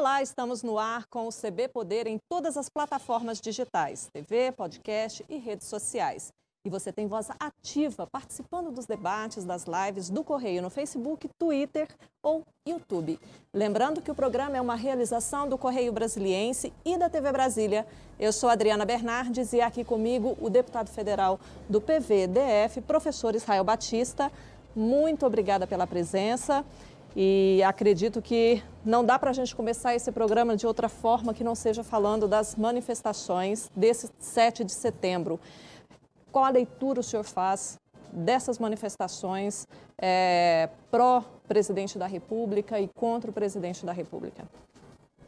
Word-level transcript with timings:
Olá, 0.00 0.22
estamos 0.22 0.62
no 0.62 0.78
ar 0.78 1.04
com 1.08 1.28
o 1.28 1.30
CB 1.30 1.68
Poder 1.68 2.06
em 2.06 2.18
todas 2.26 2.56
as 2.56 2.70
plataformas 2.70 3.38
digitais, 3.38 4.08
TV, 4.10 4.50
podcast 4.50 5.22
e 5.28 5.36
redes 5.36 5.66
sociais. 5.66 6.32
E 6.64 6.70
você 6.70 6.90
tem 6.90 7.06
voz 7.06 7.28
ativa 7.38 8.06
participando 8.06 8.70
dos 8.70 8.86
debates, 8.86 9.44
das 9.44 9.66
lives 9.66 10.08
do 10.08 10.24
Correio 10.24 10.62
no 10.62 10.70
Facebook, 10.70 11.28
Twitter 11.38 11.86
ou 12.22 12.42
YouTube. 12.66 13.20
Lembrando 13.52 14.00
que 14.00 14.10
o 14.10 14.14
programa 14.14 14.56
é 14.56 14.60
uma 14.62 14.74
realização 14.74 15.46
do 15.46 15.58
Correio 15.58 15.92
Brasiliense 15.92 16.72
e 16.82 16.96
da 16.96 17.10
TV 17.10 17.30
Brasília. 17.30 17.86
Eu 18.18 18.32
sou 18.32 18.48
Adriana 18.48 18.86
Bernardes 18.86 19.52
e 19.52 19.60
aqui 19.60 19.84
comigo 19.84 20.34
o 20.40 20.48
deputado 20.48 20.88
federal 20.88 21.38
do 21.68 21.78
PVDF, 21.78 22.80
professor 22.80 23.34
Israel 23.34 23.64
Batista. 23.64 24.32
Muito 24.74 25.26
obrigada 25.26 25.66
pela 25.66 25.86
presença. 25.86 26.64
E 27.16 27.60
acredito 27.66 28.22
que 28.22 28.62
não 28.84 29.04
dá 29.04 29.18
para 29.18 29.30
a 29.30 29.32
gente 29.32 29.54
começar 29.54 29.94
esse 29.94 30.12
programa 30.12 30.56
de 30.56 30.66
outra 30.66 30.88
forma 30.88 31.34
que 31.34 31.42
não 31.42 31.54
seja 31.54 31.82
falando 31.82 32.28
das 32.28 32.54
manifestações 32.54 33.68
desse 33.74 34.08
7 34.18 34.62
de 34.62 34.72
setembro. 34.72 35.40
Qual 36.30 36.44
a 36.44 36.50
leitura 36.50 37.00
o 37.00 37.02
senhor 37.02 37.24
faz 37.24 37.78
dessas 38.12 38.58
manifestações 38.58 39.66
é, 39.98 40.68
pró-presidente 40.90 41.98
da 41.98 42.06
República 42.06 42.80
e 42.80 42.88
contra 42.88 43.30
o 43.30 43.34
presidente 43.34 43.84
da 43.84 43.92
República? 43.92 44.44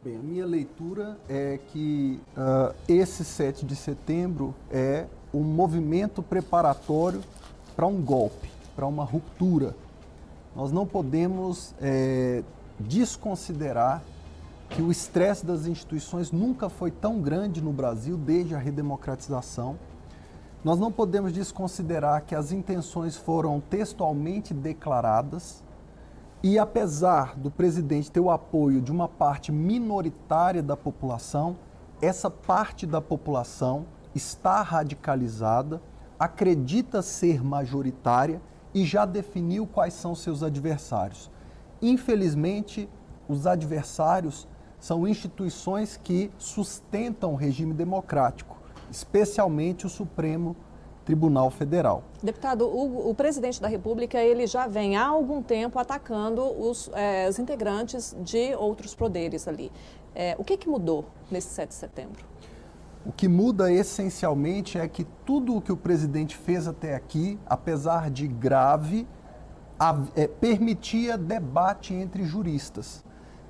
Bem, 0.01 0.15
a 0.15 0.19
minha 0.19 0.45
leitura 0.45 1.17
é 1.29 1.59
que 1.71 2.19
uh, 2.37 2.75
esse 2.89 3.23
7 3.23 3.65
de 3.65 3.75
setembro 3.75 4.53
é 4.69 5.05
um 5.33 5.41
movimento 5.41 6.21
preparatório 6.21 7.21
para 7.73 7.87
um 7.87 8.01
golpe, 8.01 8.49
para 8.75 8.85
uma 8.85 9.05
ruptura 9.05 9.73
nós 10.55 10.71
não 10.71 10.85
podemos 10.85 11.73
é, 11.81 12.43
desconsiderar 12.79 14.03
que 14.69 14.81
o 14.81 14.91
estresse 14.91 15.45
das 15.45 15.65
instituições 15.65 16.31
nunca 16.31 16.69
foi 16.69 16.91
tão 16.91 17.21
grande 17.21 17.61
no 17.61 17.71
Brasil 17.71 18.17
desde 18.17 18.55
a 18.55 18.57
redemocratização. 18.57 19.77
Nós 20.63 20.79
não 20.79 20.91
podemos 20.91 21.33
desconsiderar 21.33 22.23
que 22.25 22.33
as 22.33 22.51
intenções 22.51 23.15
foram 23.15 23.59
textualmente 23.59 24.53
declaradas 24.53 25.63
e, 26.41 26.57
apesar 26.57 27.37
do 27.37 27.51
presidente 27.51 28.11
ter 28.11 28.19
o 28.19 28.31
apoio 28.31 28.81
de 28.81 28.91
uma 28.91 29.07
parte 29.07 29.51
minoritária 29.51 30.63
da 30.63 30.75
população, 30.75 31.57
essa 32.01 32.29
parte 32.29 32.85
da 32.85 33.01
população 33.01 33.85
está 34.15 34.61
radicalizada, 34.61 35.81
acredita 36.19 37.01
ser 37.01 37.43
majoritária 37.43 38.41
e 38.73 38.83
já 38.85 39.05
definiu 39.05 39.67
quais 39.67 39.93
são 39.93 40.15
seus 40.15 40.43
adversários. 40.43 41.29
Infelizmente, 41.81 42.89
os 43.27 43.45
adversários 43.45 44.47
são 44.79 45.07
instituições 45.07 45.97
que 46.01 46.31
sustentam 46.37 47.33
o 47.33 47.35
regime 47.35 47.73
democrático, 47.73 48.57
especialmente 48.91 49.85
o 49.85 49.89
Supremo 49.89 50.55
Tribunal 51.05 51.49
Federal. 51.49 52.03
Deputado, 52.21 52.65
o, 52.65 53.09
o, 53.09 53.15
presidente 53.15 53.61
da 53.61 53.67
República 53.67 54.17
ele 54.21 54.47
já 54.47 54.67
vem 54.67 54.95
há 54.95 55.05
algum 55.05 55.41
tempo 55.41 55.77
atacando 55.77 56.41
os, 56.41 56.89
é, 56.93 57.27
os 57.29 57.39
integrantes 57.39 58.15
de 58.21 58.55
outros 58.55 58.95
poderes 58.95 59.47
ali. 59.47 59.71
É, 60.15 60.35
o 60.37 60.43
que, 60.43 60.57
que 60.57 60.69
mudou 60.69 61.05
nesse 61.29 61.49
7 61.49 61.69
de 61.69 61.75
setembro? 61.75 62.32
O 63.05 63.11
que 63.11 63.27
muda 63.27 63.69
essencialmente 63.69 64.77
é 64.77 64.87
que 64.87 65.03
tudo 65.25 65.57
o 65.57 65.61
que 65.61 65.73
o 65.73 65.77
presidente 65.77 66.37
fez 66.37 66.69
até 66.69 66.95
aqui, 66.95 67.37
apesar 67.45 68.09
de 68.09 68.25
grave, 68.27 69.05
é, 70.15 70.25
permitia 70.25 71.17
debate 71.17 71.93
entre 71.93 72.23
juristas. 72.23 73.03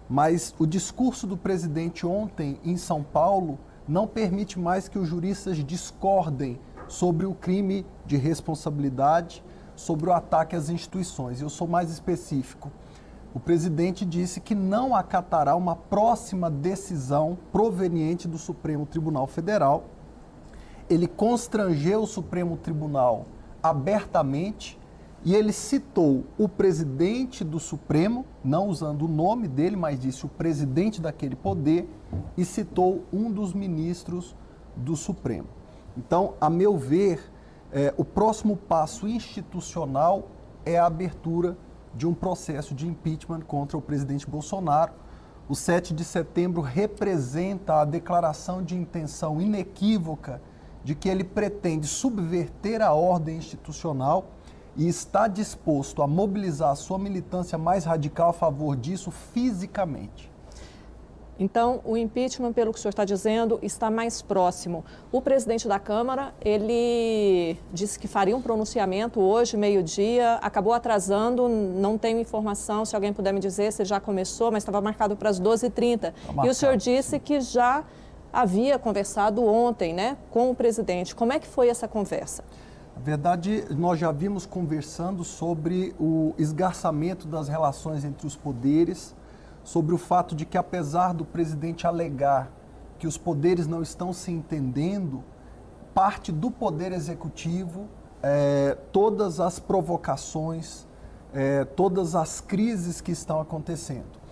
Mas 0.10 0.56
o 0.58 0.66
discurso 0.66 1.28
do 1.28 1.38
presidente 1.38 2.06
ontem 2.06 2.60
em 2.64 2.78
São 2.78 3.04
Paulo 3.04 3.60
não 3.88 4.08
permite 4.08 4.60
mais 4.60 4.88
que 4.88 4.98
os 4.98 5.08
juristas 5.08 5.58
discordem 5.58 6.60
sobre 6.88 7.28
o 7.28 7.36
crime 7.36 7.86
de 8.08 8.18
responsabilidade, 8.18 9.44
sobre 9.76 10.10
o 10.10 10.14
ataque 10.14 10.56
às 10.56 10.70
instituições. 10.70 11.42
Eu 11.42 11.50
sou 11.50 11.68
mais 11.68 11.92
específico 11.92 12.72
o 13.34 13.40
presidente 13.40 14.06
disse 14.06 14.40
que 14.40 14.54
não 14.54 14.96
acatará 14.96 15.56
uma 15.56 15.76
próxima 15.76 16.52
decisão 16.52 17.38
proveniente 17.52 18.28
do 18.28 18.38
Supremo 18.38 18.86
Tribunal 18.86 19.26
Federal. 19.26 19.86
Ele 20.88 21.08
constrangeu 21.08 22.04
o 22.04 22.08
Supremo 22.08 22.58
Tribunal 22.58 23.26
abertamente 23.62 24.80
e 25.26 25.34
ele 25.34 25.54
citou 25.54 26.26
o 26.38 26.50
presidente 26.50 27.44
do 27.44 27.60
Supremo, 27.60 28.26
não 28.44 28.68
usando 28.68 29.04
o 29.04 29.08
nome 29.08 29.48
dele, 29.48 29.78
mas 29.78 30.00
disse 30.00 30.26
o 30.26 30.30
presidente 30.30 31.02
daquele 31.02 31.36
poder, 31.36 31.90
e 32.38 32.44
citou 32.44 33.04
um 33.12 33.32
dos 33.32 33.54
ministros 33.54 34.36
do 34.76 34.96
Supremo. 34.98 35.48
Então, 35.98 36.34
a 36.42 36.50
meu 36.50 36.78
ver, 36.78 37.32
é, 37.72 37.94
o 37.98 38.04
próximo 38.04 38.58
passo 38.58 39.08
institucional 39.08 40.28
é 40.66 40.78
a 40.78 40.86
abertura 40.86 41.58
de 41.94 42.08
um 42.08 42.14
processo 42.14 42.74
de 42.74 42.88
impeachment 42.88 43.42
contra 43.42 43.78
o 43.78 43.82
presidente 43.82 44.30
Bolsonaro. 44.30 44.94
O 45.48 45.56
7 45.56 45.94
de 45.94 46.04
setembro 46.04 46.62
representa 46.62 47.82
a 47.82 47.86
declaração 47.86 48.64
de 48.64 48.76
intenção 48.76 49.42
inequívoca 49.42 50.42
de 50.84 50.96
que 50.96 51.08
ele 51.08 51.24
pretende 51.24 51.88
subverter 51.88 52.82
a 52.82 52.94
ordem 52.94 53.38
institucional 53.38 54.26
e 54.76 54.88
está 54.88 55.28
disposto 55.28 56.02
a 56.02 56.08
mobilizar 56.08 56.72
a 56.72 56.76
sua 56.76 56.98
militância 56.98 57.58
mais 57.58 57.86
radical 57.86 58.30
a 58.30 58.34
favor 58.34 58.76
disso 58.76 59.12
fisicamente. 59.12 60.33
Então, 61.40 61.82
o 61.84 61.98
impeachment, 61.98 62.54
pelo 62.54 62.72
que 62.72 62.78
o 62.78 62.82
senhor 62.82 62.92
está 62.92 63.04
dizendo, 63.04 63.60
está 63.62 63.90
mais 63.90 64.22
próximo. 64.22 64.86
O 65.12 65.22
presidente 65.22 65.68
da 65.68 65.80
Câmara, 65.80 66.34
ele 66.44 67.58
disse 67.72 67.98
que 67.98 68.08
faria 68.08 68.36
um 68.38 68.42
pronunciamento 68.42 69.20
hoje, 69.20 69.58
meio-dia, 69.58 70.36
acabou 70.36 70.74
atrasando, 70.74 71.50
não 71.50 71.98
tenho 71.98 72.20
informação, 72.20 72.86
se 72.86 72.96
alguém 72.96 73.12
puder 73.12 73.34
me 73.34 73.40
dizer 73.40 73.72
se 73.72 73.84
já 73.84 74.00
começou, 74.00 74.52
mas 74.52 74.62
estava 74.62 74.80
marcado 74.80 75.16
para 75.16 75.30
as 75.30 75.40
12h30. 75.42 76.00
Tá 76.00 76.14
e 76.46 76.50
o 76.50 76.54
senhor 76.54 76.78
disse 76.78 77.20
que 77.20 77.42
já 77.42 77.84
havia 78.32 78.80
conversado 78.80 79.44
ontem 79.46 79.94
né, 79.94 80.18
com 80.32 80.50
o 80.50 80.56
presidente. 80.56 81.16
Como 81.16 81.34
é 81.34 81.40
que 81.40 81.48
foi 81.48 81.70
essa 81.70 81.88
conversa? 81.88 82.44
Na 82.96 83.02
verdade, 83.02 83.66
nós 83.72 84.00
já 84.00 84.12
vimos 84.12 84.46
conversando 84.46 85.24
sobre 85.24 85.96
o 86.00 86.34
esgarçamento 86.38 87.28
das 87.28 87.48
relações 87.48 88.06
entre 88.06 88.26
os 88.26 88.36
poderes, 88.36 89.16
sobre 89.64 89.94
o 89.94 89.98
fato 89.98 90.36
de 90.36 90.46
que, 90.46 90.58
apesar 90.58 91.14
do 91.14 91.24
presidente 91.24 91.88
alegar 91.88 92.52
que 93.00 93.08
os 93.08 93.18
poderes 93.18 93.68
não 93.68 93.82
estão 93.82 94.14
se 94.14 94.32
entendendo, 94.32 95.24
parte 95.94 96.32
do 96.32 96.50
poder 96.50 96.92
executivo, 96.92 97.88
é, 98.22 98.78
todas 98.92 99.40
as 99.40 99.60
provocações, 99.60 100.88
é, 101.34 101.66
todas 101.66 102.16
as 102.16 102.40
crises 102.40 103.02
que 103.02 103.12
estão 103.12 103.40
acontecendo. 103.40 104.24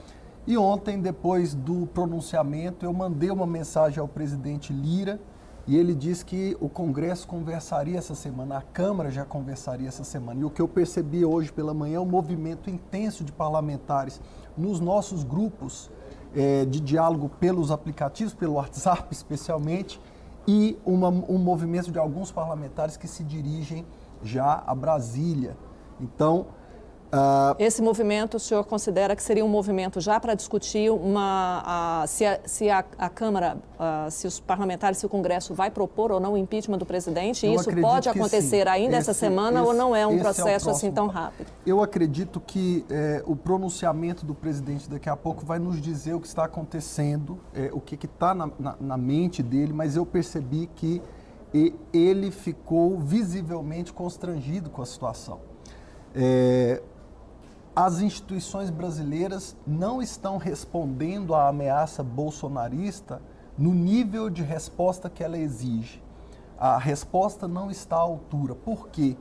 E 0.47 0.57
ontem, 0.57 0.99
depois 0.99 1.53
do 1.53 1.87
pronunciamento, 1.87 2.85
eu 2.85 2.93
mandei 2.93 3.29
uma 3.29 3.45
mensagem 3.45 3.99
ao 3.99 4.07
presidente 4.07 4.73
Lira 4.73 5.19
e 5.67 5.77
ele 5.77 5.93
disse 5.93 6.25
que 6.25 6.57
o 6.59 6.67
Congresso 6.67 7.27
conversaria 7.27 7.97
essa 7.97 8.15
semana, 8.15 8.57
a 8.57 8.61
Câmara 8.61 9.11
já 9.11 9.23
conversaria 9.23 9.87
essa 9.87 10.03
semana. 10.03 10.41
E 10.41 10.43
o 10.43 10.49
que 10.49 10.61
eu 10.61 10.67
percebi 10.67 11.23
hoje 11.23 11.51
pela 11.51 11.73
manhã 11.73 11.97
é 11.97 11.99
um 11.99 12.05
movimento 12.05 12.69
intenso 12.69 13.23
de 13.23 13.31
parlamentares 13.31 14.19
nos 14.57 14.79
nossos 14.79 15.23
grupos 15.23 15.91
é, 16.35 16.65
de 16.65 16.79
diálogo 16.79 17.29
pelos 17.39 17.71
aplicativos, 17.71 18.33
pelo 18.33 18.53
WhatsApp 18.53 19.07
especialmente, 19.13 20.01
e 20.47 20.77
uma, 20.83 21.09
um 21.09 21.37
movimento 21.37 21.91
de 21.91 21.99
alguns 21.99 22.31
parlamentares 22.31 22.97
que 22.97 23.07
se 23.07 23.23
dirigem 23.23 23.85
já 24.23 24.63
a 24.65 24.73
Brasília. 24.73 25.55
Então, 25.99 26.47
Uh, 27.11 27.55
Esse 27.59 27.81
movimento, 27.81 28.37
o 28.37 28.39
senhor 28.39 28.63
considera 28.63 29.15
que 29.17 29.21
seria 29.21 29.43
um 29.43 29.49
movimento 29.49 29.99
já 29.99 30.17
para 30.17 30.33
discutir 30.33 30.89
uma, 30.89 32.05
se, 32.07 32.25
a, 32.25 32.39
se 32.45 32.69
a, 32.69 32.85
a 32.97 33.09
Câmara, 33.09 33.57
uh, 33.75 34.09
se 34.09 34.25
os 34.25 34.39
parlamentares, 34.39 34.97
se 34.97 35.05
o 35.05 35.09
Congresso 35.09 35.53
vai 35.53 35.69
propor 35.69 36.13
ou 36.13 36.21
não 36.21 36.33
o 36.33 36.37
impeachment 36.37 36.77
do 36.77 36.85
presidente? 36.85 37.45
Eu 37.45 37.55
Isso 37.55 37.69
pode 37.81 38.07
acontecer 38.07 38.65
ainda 38.65 38.97
esse, 38.97 39.09
essa 39.09 39.13
semana 39.13 39.59
esse, 39.59 39.67
ou 39.67 39.73
não 39.73 39.93
é 39.93 40.07
um 40.07 40.19
processo 40.19 40.69
é 40.69 40.71
assim 40.71 40.89
tão 40.89 41.07
rápido? 41.07 41.47
Eu 41.65 41.83
acredito 41.83 42.39
que 42.39 42.85
é, 42.89 43.21
o 43.25 43.35
pronunciamento 43.35 44.25
do 44.25 44.33
presidente 44.33 44.89
daqui 44.89 45.09
a 45.09 45.15
pouco 45.17 45.45
vai 45.45 45.59
nos 45.59 45.81
dizer 45.81 46.13
o 46.13 46.21
que 46.21 46.27
está 46.27 46.45
acontecendo, 46.45 47.37
é, 47.53 47.69
o 47.73 47.81
que 47.81 47.95
está 48.05 48.33
na, 48.33 48.49
na, 48.57 48.75
na 48.79 48.97
mente 48.97 49.43
dele, 49.43 49.73
mas 49.73 49.97
eu 49.97 50.05
percebi 50.05 50.69
que 50.75 51.01
ele 51.91 52.31
ficou 52.31 52.97
visivelmente 52.97 53.91
constrangido 53.91 54.69
com 54.69 54.81
a 54.81 54.85
situação. 54.85 55.39
É, 56.15 56.81
as 57.75 58.01
instituições 58.01 58.69
brasileiras 58.69 59.55
não 59.65 60.01
estão 60.01 60.37
respondendo 60.37 61.33
à 61.33 61.47
ameaça 61.47 62.03
bolsonarista 62.03 63.21
no 63.57 63.73
nível 63.73 64.29
de 64.29 64.43
resposta 64.43 65.09
que 65.09 65.23
ela 65.23 65.37
exige. 65.37 66.03
A 66.57 66.77
resposta 66.77 67.47
não 67.47 67.71
está 67.71 67.95
à 67.95 67.99
altura. 67.99 68.53
Por 68.53 68.89
quê? 68.89 69.15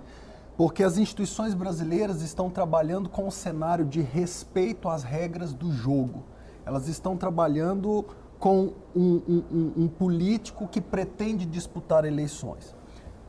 Porque 0.56 0.82
as 0.82 0.98
instituições 0.98 1.54
brasileiras 1.54 2.22
estão 2.22 2.50
trabalhando 2.50 3.08
com 3.08 3.26
um 3.26 3.30
cenário 3.30 3.84
de 3.84 4.00
respeito 4.00 4.88
às 4.88 5.04
regras 5.04 5.52
do 5.52 5.72
jogo. 5.72 6.24
Elas 6.66 6.88
estão 6.88 7.16
trabalhando 7.16 8.04
com 8.38 8.72
um, 8.96 9.22
um, 9.28 9.72
um, 9.84 9.88
político 9.88 10.66
que 10.66 10.80
pretende 10.80 11.46
disputar 11.46 12.04
eleições. 12.04 12.74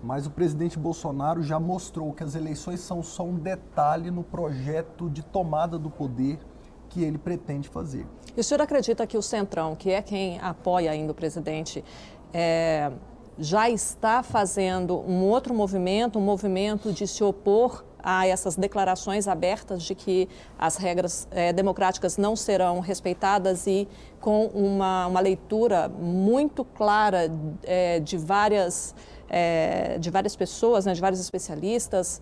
Mas 0.03 0.25
o 0.25 0.31
presidente 0.31 0.79
Bolsonaro 0.79 1.43
já 1.43 1.59
mostrou 1.59 2.11
que 2.11 2.23
as 2.23 2.35
eleições 2.35 2.79
são 2.79 3.03
só 3.03 3.23
um 3.23 3.35
detalhe 3.35 4.09
no 4.09 4.23
projeto 4.23 5.09
de 5.09 5.21
tomada 5.21 5.77
do 5.77 5.89
poder 5.89 6.39
que 6.89 7.03
ele 7.03 7.17
pretende 7.17 7.69
fazer. 7.69 8.05
E 8.35 8.39
o 8.39 8.43
senhor 8.43 8.61
acredita 8.61 9.05
que 9.07 9.17
o 9.17 9.21
Centrão, 9.21 9.75
que 9.75 9.91
é 9.91 10.01
quem 10.01 10.39
apoia 10.39 10.91
ainda 10.91 11.11
o 11.11 11.15
presidente, 11.15 11.83
é, 12.33 12.91
já 13.37 13.69
está 13.69 14.21
fazendo 14.21 14.99
um 14.99 15.23
outro 15.23 15.53
movimento, 15.53 16.19
um 16.19 16.21
movimento 16.21 16.91
de 16.91 17.07
se 17.07 17.23
opor 17.23 17.83
a 18.03 18.25
essas 18.25 18.55
declarações 18.55 19.27
abertas 19.27 19.83
de 19.83 19.93
que 19.93 20.27
as 20.57 20.75
regras 20.77 21.27
é, 21.31 21.53
democráticas 21.53 22.17
não 22.17 22.35
serão 22.35 22.79
respeitadas 22.79 23.67
e 23.67 23.87
com 24.19 24.45
uma, 24.47 25.07
uma 25.07 25.19
leitura 25.19 25.87
muito 25.87 26.65
clara 26.65 27.31
é, 27.63 27.99
de, 27.99 28.17
várias, 28.17 28.95
é, 29.31 29.97
de 29.97 30.09
várias 30.11 30.35
pessoas, 30.35 30.85
né, 30.85 30.93
de 30.93 31.01
vários 31.01 31.21
especialistas, 31.21 32.21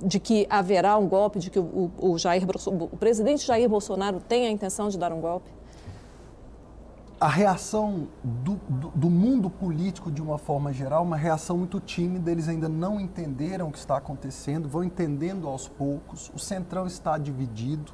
de 0.00 0.18
que 0.18 0.46
haverá 0.48 0.96
um 0.96 1.06
golpe, 1.06 1.38
de 1.38 1.50
que 1.50 1.58
o, 1.58 1.90
o, 1.98 2.16
Jair, 2.16 2.46
o 2.66 2.96
presidente 2.96 3.46
Jair 3.46 3.68
Bolsonaro 3.68 4.18
tem 4.20 4.46
a 4.46 4.50
intenção 4.50 4.88
de 4.88 4.96
dar 4.96 5.12
um 5.12 5.20
golpe? 5.20 5.50
a 7.20 7.28
reação 7.28 8.08
do, 8.22 8.56
do, 8.68 8.88
do, 8.90 9.08
mundo 9.08 9.48
político, 9.48 10.10
de 10.10 10.20
uma 10.20 10.36
forma 10.36 10.72
geral, 10.74 11.02
uma 11.04 11.16
reação 11.16 11.56
muito 11.56 11.80
tímida. 11.80 12.30
Eles 12.30 12.48
ainda 12.48 12.68
não 12.68 13.00
entenderam 13.00 13.68
o 13.68 13.72
que 13.72 13.78
está 13.78 13.96
acontecendo, 13.96 14.68
vão 14.68 14.84
entendendo 14.84 15.48
aos 15.48 15.66
poucos. 15.66 16.30
O 16.34 16.38
Centrão 16.38 16.86
está 16.86 17.16
dividido. 17.16 17.92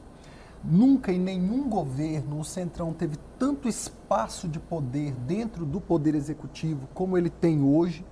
Nunca 0.63 1.11
em 1.11 1.19
nenhum 1.19 1.69
governo 1.71 2.39
o 2.39 2.45
Centrão 2.45 2.93
teve 2.93 3.17
tanto 3.39 3.67
espaço 3.67 4.47
de 4.47 4.61
poder 4.61 5.15
dentro 5.27 5.65
do 5.65 5.81
Poder 5.81 6.15
Executivo 6.15 6.87
como 6.93 7.17
ele 7.17 7.31
tem 7.31 7.63
hoje. 7.63 8.05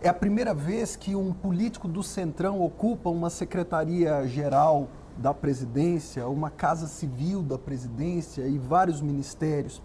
É 0.00 0.08
a 0.08 0.14
primeira 0.14 0.52
vez 0.52 0.96
que 0.96 1.14
um 1.14 1.32
político 1.32 1.86
do 1.86 2.02
Centrão 2.02 2.60
ocupa 2.60 3.08
uma 3.08 3.30
secretaria-geral 3.30 4.88
da 5.16 5.32
presidência, 5.32 6.28
uma 6.28 6.50
casa 6.50 6.88
civil 6.88 7.40
da 7.40 7.56
presidência 7.56 8.46
e 8.46 8.58
vários 8.58 9.00
ministérios. 9.00 9.80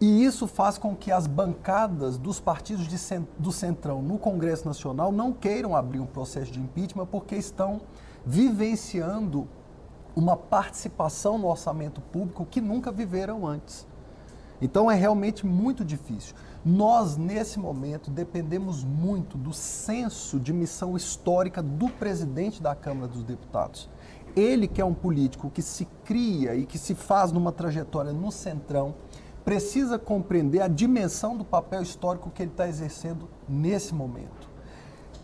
E 0.00 0.24
isso 0.24 0.48
faz 0.48 0.76
com 0.76 0.96
que 0.96 1.12
as 1.12 1.28
bancadas 1.28 2.18
dos 2.18 2.40
partidos 2.40 2.88
de, 2.88 2.98
do 3.38 3.52
Centrão 3.52 4.02
no 4.02 4.18
Congresso 4.18 4.66
Nacional 4.66 5.12
não 5.12 5.32
queiram 5.32 5.76
abrir 5.76 6.00
um 6.00 6.06
processo 6.06 6.50
de 6.50 6.60
impeachment 6.60 7.06
porque 7.06 7.36
estão 7.36 7.80
vivenciando 8.26 9.48
uma 10.14 10.36
participação 10.36 11.38
no 11.38 11.48
orçamento 11.48 12.00
público 12.00 12.46
que 12.46 12.60
nunca 12.60 12.92
viveram 12.92 13.46
antes. 13.46 13.86
Então 14.60 14.90
é 14.90 14.94
realmente 14.94 15.44
muito 15.44 15.84
difícil. 15.84 16.34
Nós, 16.64 17.16
nesse 17.16 17.58
momento, 17.58 18.10
dependemos 18.10 18.82
muito 18.82 19.36
do 19.36 19.52
senso 19.52 20.40
de 20.40 20.52
missão 20.52 20.96
histórica 20.96 21.62
do 21.62 21.88
presidente 21.88 22.62
da 22.62 22.74
Câmara 22.74 23.08
dos 23.08 23.22
Deputados. 23.22 23.90
Ele, 24.34 24.66
que 24.66 24.80
é 24.80 24.84
um 24.84 24.94
político 24.94 25.50
que 25.50 25.60
se 25.60 25.84
cria 26.04 26.54
e 26.54 26.64
que 26.64 26.78
se 26.78 26.94
faz 26.94 27.30
numa 27.30 27.52
trajetória 27.52 28.12
no 28.12 28.32
Centrão, 28.32 28.94
precisa 29.44 29.98
compreender 29.98 30.62
a 30.62 30.68
dimensão 30.68 31.36
do 31.36 31.44
papel 31.44 31.82
histórico 31.82 32.30
que 32.30 32.42
ele 32.42 32.50
está 32.50 32.66
exercendo 32.66 33.28
nesse 33.48 33.94
momento. 33.94 34.43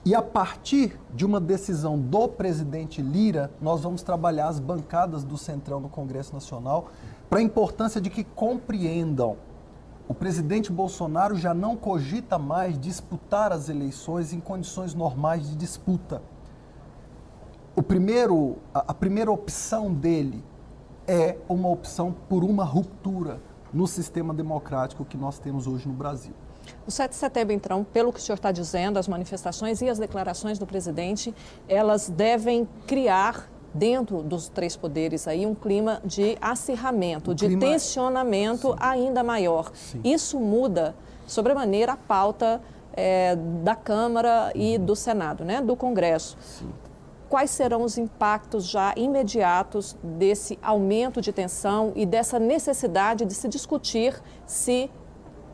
E 0.03 0.15
a 0.15 0.23
partir 0.23 0.99
de 1.15 1.27
uma 1.27 1.39
decisão 1.39 1.99
do 1.99 2.27
presidente 2.27 3.03
Lira, 3.03 3.51
nós 3.61 3.83
vamos 3.83 4.03
trabalhar 4.03 4.49
as 4.49 4.59
bancadas 4.59 5.23
do 5.23 5.37
Centrão 5.37 5.79
no 5.79 5.91
Congresso 5.91 6.33
Nacional 6.33 6.89
para 7.29 7.39
a 7.39 7.43
importância 7.43 8.01
de 8.01 8.09
que 8.09 8.25
compreendam. 8.25 9.37
O 10.09 10.15
presidente 10.15 10.73
Bolsonaro 10.73 11.37
já 11.37 11.53
não 11.53 11.77
cogita 11.77 12.39
mais 12.39 12.81
disputar 12.81 13.53
as 13.53 13.69
eleições 13.69 14.33
em 14.33 14.41
condições 14.41 14.95
normais 14.95 15.47
de 15.49 15.55
disputa. 15.55 16.23
O 17.77 17.83
primeiro, 17.83 18.57
a, 18.73 18.87
a 18.89 18.95
primeira 18.95 19.31
opção 19.31 19.93
dele 19.93 20.43
é 21.07 21.37
uma 21.47 21.69
opção 21.69 22.15
por 22.27 22.43
uma 22.43 22.65
ruptura 22.65 23.39
no 23.73 23.87
sistema 23.87 24.33
democrático 24.33 25.05
que 25.05 25.17
nós 25.17 25.39
temos 25.39 25.67
hoje 25.67 25.87
no 25.87 25.95
Brasil. 25.95 26.35
O 26.87 26.91
7 26.91 27.11
de 27.11 27.17
setembro, 27.17 27.53
então, 27.53 27.85
pelo 27.85 28.13
que 28.13 28.19
o 28.19 28.23
senhor 28.23 28.37
está 28.37 28.53
dizendo, 28.53 28.99
as 28.99 29.09
manifestações 29.09 29.81
e 29.81 29.89
as 29.89 29.99
declarações 29.99 30.59
do 30.59 30.67
presidente, 30.67 31.35
elas 31.69 32.09
devem 32.09 32.69
criar 32.87 33.51
dentro 33.73 34.23
dos 34.23 34.49
três 34.49 34.77
poderes 34.77 35.29
aí 35.29 35.47
um 35.47 35.55
clima 35.55 36.01
de 36.05 36.37
acirramento, 36.41 37.35
de 37.35 37.47
clima... 37.47 37.61
tensionamento 37.61 38.73
Sim. 38.73 38.77
ainda 38.81 39.23
maior. 39.23 39.71
Sim. 39.75 40.01
Isso 40.03 40.39
muda 40.41 40.95
sobremaneira 41.27 41.93
a 41.93 41.97
pauta 41.97 42.61
é, 42.93 43.37
da 43.37 43.77
Câmara 43.77 44.51
e 44.55 44.77
do 44.77 44.97
Senado, 44.97 45.45
né, 45.45 45.61
do 45.61 45.77
Congresso. 45.77 46.37
Sim 46.41 46.69
quais 47.31 47.51
serão 47.51 47.85
os 47.85 47.97
impactos 47.97 48.67
já 48.67 48.93
imediatos 48.97 49.97
desse 50.03 50.59
aumento 50.61 51.21
de 51.21 51.33
tensão 51.33 51.93
e 51.95 52.05
dessa 52.05 52.41
necessidade 52.41 53.25
de 53.25 53.33
se 53.33 53.49
discutir 53.49 54.21
se 54.45 54.91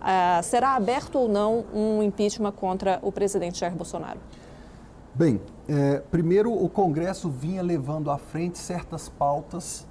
uh, 0.00 0.42
será 0.42 0.74
aberto 0.74 1.16
ou 1.16 1.28
não 1.28 1.64
um 1.72 2.02
impeachment 2.02 2.52
contra 2.52 2.98
o 3.02 3.10
presidente 3.10 3.58
Jair 3.58 3.74
Bolsonaro? 3.74 4.18
Bem, 5.14 5.40
é, 5.66 6.02
primeiro 6.10 6.52
o 6.52 6.68
Congresso 6.68 7.30
vinha 7.30 7.62
levando 7.62 8.10
à 8.10 8.18
frente 8.18 8.58
certas 8.58 9.08
pautas 9.08 9.86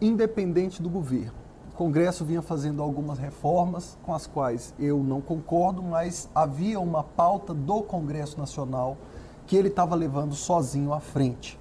independente 0.00 0.82
do 0.82 0.90
governo. 0.90 1.32
O 1.72 1.76
Congresso 1.76 2.24
vinha 2.24 2.42
fazendo 2.42 2.82
algumas 2.82 3.18
reformas 3.18 3.96
com 4.02 4.12
as 4.12 4.26
quais 4.26 4.74
eu 4.78 4.98
não 5.02 5.20
concordo, 5.20 5.82
mas 5.82 6.28
havia 6.34 6.78
uma 6.78 7.02
pauta 7.02 7.54
do 7.54 7.82
Congresso 7.82 8.38
Nacional 8.38 8.96
que 9.46 9.56
ele 9.56 9.68
estava 9.68 9.94
levando 9.94 10.34
sozinho 10.34 10.92
à 10.92 11.00
frente. 11.00 11.58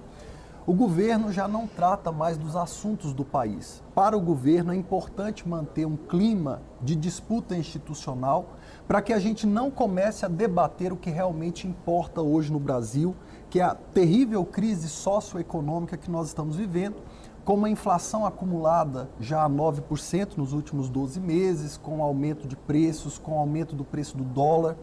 O 0.65 0.73
governo 0.73 1.29
já 1.29 1.45
não 1.45 1.67
trata 1.67 2.09
mais 2.09 2.37
dos 2.37 2.55
assuntos 2.55 3.11
do 3.11 3.25
país. 3.25 3.83
Para 3.93 4.15
o 4.15 4.21
governo 4.21 4.71
é 4.71 4.75
importante 4.77 5.45
manter 5.45 5.85
um 5.85 5.97
clima 5.97 6.61
de 6.81 6.95
disputa 6.95 7.53
institucional 7.53 8.51
para 8.87 9.01
que 9.01 9.11
a 9.11 9.19
gente 9.19 9.45
não 9.45 9.69
comece 9.69 10.23
a 10.25 10.29
debater 10.29 10.93
o 10.93 10.95
que 10.95 11.09
realmente 11.09 11.67
importa 11.67 12.21
hoje 12.21 12.49
no 12.49 12.61
Brasil, 12.61 13.13
que 13.49 13.59
é 13.59 13.63
a 13.63 13.75
terrível 13.75 14.45
crise 14.45 14.87
socioeconômica 14.87 15.97
que 15.97 16.09
nós 16.09 16.27
estamos 16.27 16.55
vivendo, 16.55 16.95
com 17.43 17.55
uma 17.55 17.69
inflação 17.69 18.25
acumulada 18.25 19.09
já 19.19 19.43
a 19.43 19.49
9% 19.49 20.37
nos 20.37 20.53
últimos 20.53 20.87
12 20.87 21.19
meses, 21.19 21.75
com 21.75 22.01
aumento 22.01 22.47
de 22.47 22.55
preços, 22.55 23.17
com 23.17 23.37
aumento 23.37 23.75
do 23.75 23.83
preço 23.83 24.15
do 24.15 24.23
dólar 24.23 24.77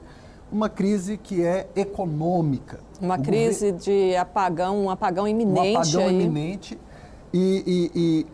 uma 0.53 0.69
crise 0.69 1.17
que 1.17 1.43
é 1.43 1.69
econômica. 1.77 2.81
Uma 3.01 3.17
o 3.17 3.23
crise 3.23 3.73
de 3.73 4.17
apagão, 4.17 4.85
um 4.85 4.91
apagão 4.91 5.27
iminente. 5.27 5.77
Um 5.77 5.81
apagão 5.81 6.07
aí. 6.09 6.15
iminente. 6.15 6.79
E, 7.33 7.91
e, 7.95 8.27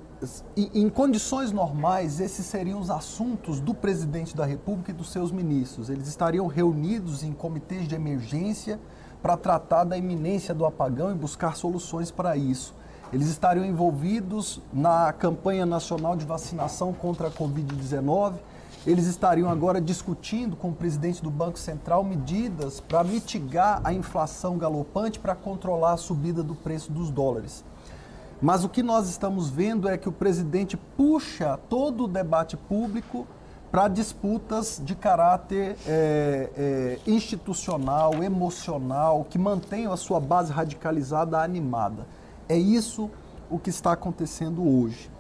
e, 0.56 0.70
e, 0.74 0.80
em 0.80 0.88
condições 0.88 1.52
normais, 1.52 2.20
esses 2.20 2.46
seriam 2.46 2.80
os 2.80 2.90
assuntos 2.90 3.60
do 3.60 3.74
presidente 3.74 4.34
da 4.34 4.44
República 4.44 4.90
e 4.90 4.94
dos 4.94 5.10
seus 5.10 5.30
ministros. 5.30 5.90
Eles 5.90 6.08
estariam 6.08 6.46
reunidos 6.46 7.22
em 7.22 7.32
comitês 7.32 7.86
de 7.86 7.94
emergência 7.94 8.80
para 9.22 9.36
tratar 9.36 9.84
da 9.84 9.96
iminência 9.96 10.54
do 10.54 10.64
apagão 10.64 11.10
e 11.10 11.14
buscar 11.14 11.56
soluções 11.56 12.10
para 12.10 12.36
isso. 12.36 12.74
Eles 13.12 13.28
estariam 13.28 13.64
envolvidos 13.64 14.60
na 14.72 15.12
campanha 15.12 15.64
nacional 15.64 16.16
de 16.16 16.24
vacinação 16.24 16.92
contra 16.92 17.28
a 17.28 17.30
Covid-19 17.30 18.34
eles 18.86 19.06
estariam 19.06 19.50
agora 19.50 19.80
discutindo 19.80 20.54
com 20.54 20.68
o 20.68 20.74
presidente 20.74 21.20
do 21.20 21.30
Banco 21.30 21.58
Central 21.58 22.04
medidas 22.04 22.78
para 22.78 23.02
mitigar 23.02 23.80
a 23.82 23.92
inflação 23.92 24.56
galopante 24.56 25.18
para 25.18 25.34
controlar 25.34 25.94
a 25.94 25.96
subida 25.96 26.40
do 26.40 26.54
preço 26.54 26.92
dos 26.92 27.10
dólares. 27.10 27.64
Mas 28.40 28.62
o 28.62 28.68
que 28.68 28.84
nós 28.84 29.08
estamos 29.08 29.50
vendo 29.50 29.88
é 29.88 29.98
que 29.98 30.08
o 30.08 30.12
presidente 30.12 30.76
puxa 30.96 31.58
todo 31.68 32.04
o 32.04 32.08
debate 32.08 32.56
público 32.56 33.26
para 33.72 33.88
disputas 33.88 34.80
de 34.84 34.94
caráter 34.94 35.76
é, 35.84 36.50
é, 36.56 36.98
institucional, 37.10 38.22
emocional, 38.22 39.26
que 39.28 39.38
mantenham 39.38 39.92
a 39.92 39.96
sua 39.96 40.20
base 40.20 40.52
radicalizada 40.52 41.40
animada. 41.40 42.06
É 42.48 42.56
isso 42.56 43.10
o 43.50 43.58
que 43.58 43.70
está 43.70 43.92
acontecendo 43.92 44.62
hoje. 44.62 45.10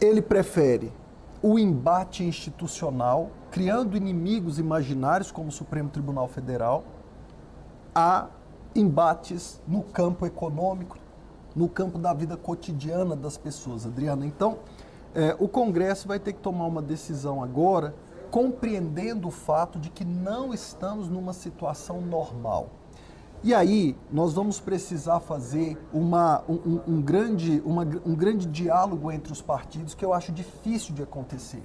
Ele 0.00 0.20
prefere 0.20 0.92
o 1.42 1.58
embate 1.58 2.24
institucional, 2.24 3.30
criando 3.50 3.96
inimigos 3.96 4.58
imaginários 4.58 5.30
como 5.30 5.48
o 5.48 5.52
Supremo 5.52 5.88
Tribunal 5.88 6.28
Federal, 6.28 6.84
a 7.94 8.28
embates 8.74 9.60
no 9.66 9.82
campo 9.82 10.26
econômico, 10.26 10.98
no 11.54 11.68
campo 11.68 11.98
da 11.98 12.12
vida 12.12 12.36
cotidiana 12.36 13.16
das 13.16 13.36
pessoas, 13.36 13.86
Adriana. 13.86 14.26
Então, 14.26 14.58
é, 15.14 15.34
o 15.38 15.48
Congresso 15.48 16.06
vai 16.06 16.18
ter 16.18 16.32
que 16.32 16.40
tomar 16.40 16.66
uma 16.66 16.82
decisão 16.82 17.42
agora, 17.42 17.94
compreendendo 18.30 19.28
o 19.28 19.30
fato 19.30 19.78
de 19.78 19.90
que 19.90 20.04
não 20.04 20.52
estamos 20.52 21.08
numa 21.08 21.32
situação 21.32 22.00
normal. 22.00 22.68
E 23.42 23.54
aí 23.54 23.96
nós 24.10 24.34
vamos 24.34 24.58
precisar 24.58 25.20
fazer 25.20 25.78
uma, 25.92 26.42
um, 26.48 26.80
um, 26.88 27.00
grande, 27.00 27.62
uma, 27.64 27.82
um 28.04 28.14
grande 28.14 28.46
diálogo 28.46 29.12
entre 29.12 29.32
os 29.32 29.40
partidos 29.40 29.94
que 29.94 30.04
eu 30.04 30.12
acho 30.12 30.32
difícil 30.32 30.92
de 30.92 31.02
acontecer. 31.02 31.62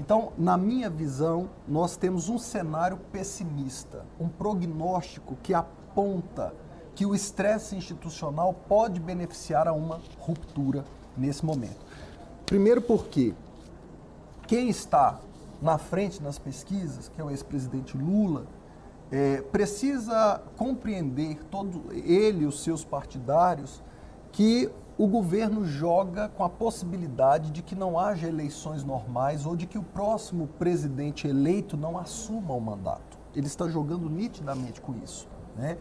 Então, 0.00 0.32
na 0.36 0.56
minha 0.56 0.90
visão, 0.90 1.50
nós 1.66 1.96
temos 1.96 2.28
um 2.28 2.38
cenário 2.38 2.98
pessimista, 3.12 4.04
um 4.18 4.28
prognóstico 4.28 5.36
que 5.42 5.54
aponta 5.54 6.52
que 6.94 7.06
o 7.06 7.14
estresse 7.14 7.76
institucional 7.76 8.52
pode 8.68 8.98
beneficiar 8.98 9.68
a 9.68 9.72
uma 9.72 10.00
ruptura 10.18 10.84
nesse 11.16 11.44
momento. 11.44 11.78
Primeiro 12.44 12.82
porque 12.82 13.34
quem 14.48 14.68
está 14.68 15.20
na 15.62 15.78
frente 15.78 16.22
nas 16.22 16.38
pesquisas, 16.38 17.08
que 17.08 17.20
é 17.20 17.24
o 17.24 17.30
ex-presidente 17.30 17.96
Lula, 17.96 18.46
é, 19.10 19.40
precisa 19.42 20.40
compreender, 20.56 21.42
todo 21.44 21.92
ele 21.92 22.44
e 22.44 22.46
os 22.46 22.62
seus 22.62 22.84
partidários, 22.84 23.82
que 24.32 24.70
o 24.98 25.06
governo 25.06 25.64
joga 25.64 26.28
com 26.28 26.42
a 26.42 26.48
possibilidade 26.48 27.50
de 27.50 27.62
que 27.62 27.76
não 27.76 27.98
haja 27.98 28.26
eleições 28.26 28.82
normais 28.82 29.46
ou 29.46 29.54
de 29.54 29.66
que 29.66 29.78
o 29.78 29.82
próximo 29.82 30.48
presidente 30.58 31.28
eleito 31.28 31.76
não 31.76 31.96
assuma 31.96 32.52
o 32.52 32.60
mandato. 32.60 33.16
Ele 33.34 33.46
está 33.46 33.68
jogando 33.68 34.10
nitidamente 34.10 34.80
com 34.80 34.94
isso. 34.96 35.28
Né? 35.56 35.78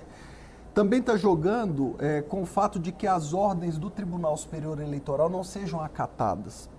Também 0.73 0.99
está 0.99 1.17
jogando 1.17 1.95
é, 1.97 2.21
com 2.21 2.43
o 2.43 2.45
fato 2.45 2.79
de 2.79 2.91
que 2.91 3.07
as 3.07 3.33
ordens 3.33 3.79
do 3.79 3.89
Tribunal 3.89 4.37
Superior 4.37 4.79
Eleitoral 4.79 5.27
não 5.27 5.43
sejam 5.43 5.81
acatadas. 5.81 6.69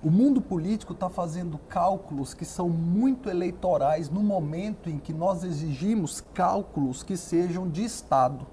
O 0.00 0.12
mundo 0.12 0.40
político 0.40 0.92
está 0.92 1.08
fazendo 1.10 1.58
cálculos 1.68 2.32
que 2.32 2.44
são 2.44 2.68
muito 2.68 3.28
eleitorais 3.28 4.08
no 4.08 4.22
momento 4.22 4.88
em 4.88 4.96
que 4.96 5.12
nós 5.12 5.42
exigimos 5.42 6.20
cálculos 6.32 7.02
que 7.02 7.16
sejam 7.16 7.68
de 7.68 7.82
Estado, 7.82 8.46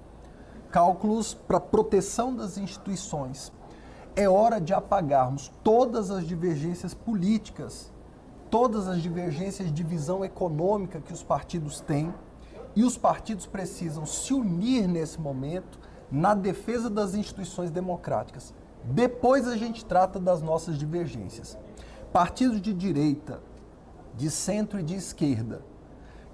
cálculos 0.72 1.34
para 1.34 1.60
proteção 1.60 2.34
das 2.34 2.58
instituições. 2.58 3.52
É 4.16 4.28
hora 4.28 4.60
de 4.60 4.74
apagarmos 4.74 5.52
todas 5.62 6.10
as 6.10 6.26
divergências 6.26 6.94
políticas, 6.94 7.92
todas 8.50 8.88
as 8.88 9.00
divergências 9.00 9.72
de 9.72 9.84
visão 9.84 10.24
econômica 10.24 11.00
que 11.00 11.12
os 11.12 11.22
partidos 11.22 11.80
têm, 11.80 12.12
e 12.74 12.82
os 12.82 12.98
partidos 12.98 13.46
precisam 13.46 14.04
se 14.04 14.34
unir 14.34 14.88
nesse 14.88 15.20
momento 15.20 15.78
na 16.10 16.34
defesa 16.34 16.90
das 16.90 17.14
instituições 17.14 17.70
democráticas. 17.70 18.52
Depois 18.88 19.48
a 19.48 19.56
gente 19.56 19.84
trata 19.84 20.18
das 20.18 20.40
nossas 20.40 20.78
divergências. 20.78 21.58
Partidos 22.12 22.60
de 22.60 22.72
direita, 22.72 23.40
de 24.14 24.30
centro 24.30 24.78
e 24.78 24.82
de 24.82 24.94
esquerda, 24.94 25.60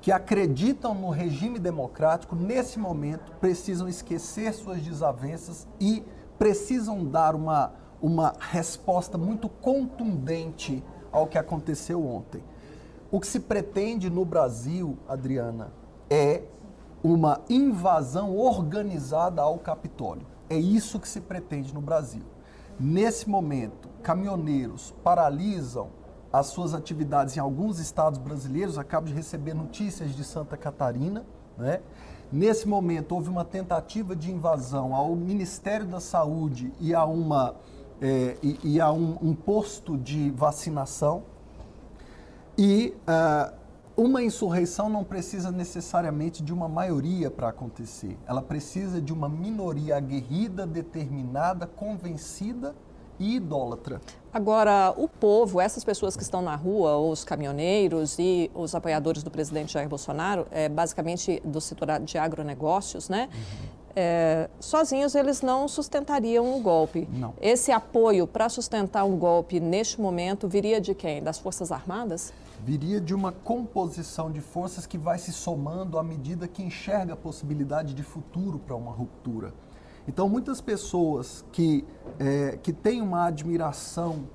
que 0.00 0.12
acreditam 0.12 0.94
no 0.94 1.10
regime 1.10 1.58
democrático, 1.58 2.36
nesse 2.36 2.78
momento 2.78 3.32
precisam 3.40 3.88
esquecer 3.88 4.52
suas 4.52 4.82
desavenças 4.82 5.66
e 5.80 6.04
precisam 6.38 7.04
dar 7.04 7.34
uma, 7.34 7.72
uma 8.00 8.34
resposta 8.38 9.16
muito 9.16 9.48
contundente 9.48 10.84
ao 11.10 11.26
que 11.26 11.38
aconteceu 11.38 12.04
ontem. 12.04 12.42
O 13.10 13.20
que 13.20 13.26
se 13.26 13.40
pretende 13.40 14.10
no 14.10 14.24
Brasil, 14.24 14.98
Adriana, 15.08 15.72
é 16.10 16.42
uma 17.02 17.40
invasão 17.48 18.36
organizada 18.36 19.40
ao 19.40 19.58
Capitólio. 19.58 20.26
É 20.50 20.56
isso 20.56 20.98
que 20.98 21.08
se 21.08 21.20
pretende 21.20 21.72
no 21.72 21.80
Brasil. 21.80 22.22
Nesse 22.84 23.30
momento, 23.30 23.88
caminhoneiros 24.02 24.92
paralisam 25.04 25.90
as 26.32 26.46
suas 26.46 26.74
atividades 26.74 27.36
em 27.36 27.40
alguns 27.40 27.78
estados 27.78 28.18
brasileiros. 28.18 28.76
Acabo 28.76 29.06
de 29.06 29.12
receber 29.14 29.54
notícias 29.54 30.16
de 30.16 30.24
Santa 30.24 30.56
Catarina. 30.56 31.24
Né? 31.56 31.80
Nesse 32.32 32.66
momento, 32.66 33.14
houve 33.14 33.28
uma 33.28 33.44
tentativa 33.44 34.16
de 34.16 34.32
invasão 34.32 34.96
ao 34.96 35.14
Ministério 35.14 35.86
da 35.86 36.00
Saúde 36.00 36.72
e 36.80 36.92
a, 36.92 37.04
uma, 37.04 37.54
é, 38.00 38.36
e, 38.42 38.58
e, 38.64 38.80
a 38.80 38.90
um, 38.90 39.16
um, 39.22 39.32
posto 39.32 39.96
de 39.96 40.30
vacinação. 40.30 41.22
E 42.58 42.96
uh, 43.02 43.61
uma 43.96 44.22
insurreição 44.22 44.88
não 44.88 45.04
precisa 45.04 45.50
necessariamente 45.50 46.42
de 46.42 46.52
uma 46.52 46.68
maioria 46.68 47.30
para 47.30 47.48
acontecer. 47.48 48.16
Ela 48.26 48.42
precisa 48.42 49.00
de 49.00 49.12
uma 49.12 49.28
minoria 49.28 49.96
aguerrida, 49.96 50.66
determinada, 50.66 51.66
convencida 51.66 52.74
e 53.18 53.36
idólatra. 53.36 54.00
Agora, 54.32 54.94
o 54.96 55.06
povo, 55.06 55.60
essas 55.60 55.84
pessoas 55.84 56.16
que 56.16 56.22
estão 56.22 56.40
na 56.40 56.56
rua, 56.56 56.96
os 56.96 57.22
caminhoneiros 57.22 58.18
e 58.18 58.50
os 58.54 58.74
apoiadores 58.74 59.22
do 59.22 59.30
presidente 59.30 59.74
Jair 59.74 59.88
Bolsonaro, 59.88 60.46
é, 60.50 60.68
basicamente 60.68 61.40
do 61.44 61.60
setor 61.60 62.00
de 62.00 62.16
agronegócios, 62.16 63.08
né? 63.08 63.28
Uhum. 63.32 63.82
É, 63.94 64.48
sozinhos 64.58 65.14
eles 65.14 65.42
não 65.42 65.68
sustentariam 65.68 66.56
um 66.56 66.62
golpe. 66.62 67.06
Não. 67.12 67.34
Esse 67.40 67.70
apoio 67.70 68.26
para 68.26 68.48
sustentar 68.48 69.04
um 69.04 69.18
golpe 69.18 69.60
neste 69.60 70.00
momento 70.00 70.48
viria 70.48 70.80
de 70.80 70.94
quem? 70.94 71.22
Das 71.22 71.38
Forças 71.38 71.70
Armadas? 71.70 72.32
Viria 72.64 73.00
de 73.00 73.12
uma 73.12 73.32
composição 73.32 74.30
de 74.30 74.40
forças 74.40 74.86
que 74.86 74.96
vai 74.96 75.18
se 75.18 75.32
somando 75.32 75.98
à 75.98 76.02
medida 76.02 76.46
que 76.46 76.62
enxerga 76.62 77.14
a 77.14 77.16
possibilidade 77.16 77.92
de 77.92 78.02
futuro 78.02 78.58
para 78.58 78.76
uma 78.76 78.92
ruptura. 78.92 79.52
Então, 80.06 80.28
muitas 80.28 80.60
pessoas 80.60 81.44
que, 81.50 81.84
é, 82.18 82.58
que 82.62 82.72
têm 82.72 83.02
uma 83.02 83.26
admiração 83.26 84.28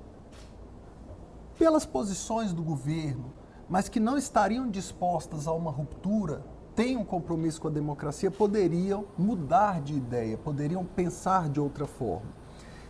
pelas 1.58 1.86
posições 1.86 2.52
do 2.52 2.62
governo, 2.62 3.32
mas 3.68 3.88
que 3.88 3.98
não 3.98 4.16
estariam 4.16 4.70
dispostas 4.70 5.46
a 5.46 5.52
uma 5.52 5.70
ruptura, 5.70 6.44
têm 6.74 6.96
um 6.96 7.04
compromisso 7.04 7.60
com 7.60 7.68
a 7.68 7.70
democracia, 7.70 8.30
poderiam 8.30 9.06
mudar 9.16 9.80
de 9.80 9.94
ideia, 9.94 10.36
poderiam 10.38 10.84
pensar 10.84 11.48
de 11.48 11.60
outra 11.60 11.86
forma. 11.86 12.30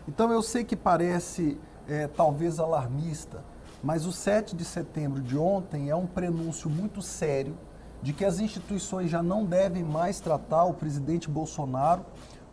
Então, 0.06 0.32
eu 0.32 0.42
sei 0.42 0.64
que 0.64 0.76
parece 0.76 1.58
é, 1.86 2.06
talvez 2.08 2.58
alarmista, 2.58 3.42
mas 3.82 4.06
o 4.06 4.12
7 4.12 4.56
de 4.56 4.64
setembro 4.64 5.20
de 5.20 5.36
ontem 5.36 5.88
é 5.90 5.96
um 5.96 6.06
prenúncio 6.06 6.68
muito 6.68 7.00
sério 7.00 7.54
de 8.02 8.12
que 8.12 8.24
as 8.24 8.38
instituições 8.38 9.10
já 9.10 9.22
não 9.22 9.44
devem 9.44 9.82
mais 9.82 10.20
tratar 10.20 10.64
o 10.64 10.74
presidente 10.74 11.28
Bolsonaro 11.28 12.04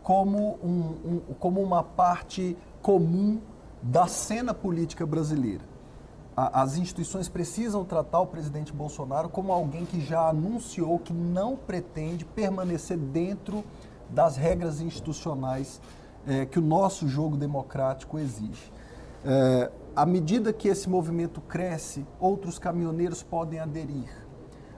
como, 0.02 0.58
um, 0.62 0.70
um, 1.04 1.20
como 1.38 1.60
uma 1.62 1.82
parte 1.82 2.56
comum 2.82 3.40
da 3.82 4.06
cena 4.06 4.54
política 4.54 5.04
brasileira. 5.04 5.64
A, 6.36 6.62
as 6.62 6.76
instituições 6.76 7.28
precisam 7.28 7.84
tratar 7.84 8.20
o 8.20 8.26
presidente 8.26 8.72
Bolsonaro 8.72 9.28
como 9.28 9.52
alguém 9.52 9.84
que 9.84 10.00
já 10.00 10.28
anunciou 10.28 10.98
que 10.98 11.12
não 11.12 11.56
pretende 11.56 12.24
permanecer 12.24 12.96
dentro 12.96 13.64
das 14.10 14.36
regras 14.36 14.80
institucionais 14.80 15.80
é, 16.26 16.44
que 16.44 16.58
o 16.58 16.62
nosso 16.62 17.08
jogo 17.08 17.36
democrático 17.36 18.18
exige. 18.18 18.72
É, 19.24 19.70
à 19.96 20.04
medida 20.04 20.52
que 20.52 20.68
esse 20.68 20.90
movimento 20.90 21.40
cresce, 21.40 22.06
outros 22.20 22.58
caminhoneiros 22.58 23.22
podem 23.22 23.58
aderir. 23.58 24.10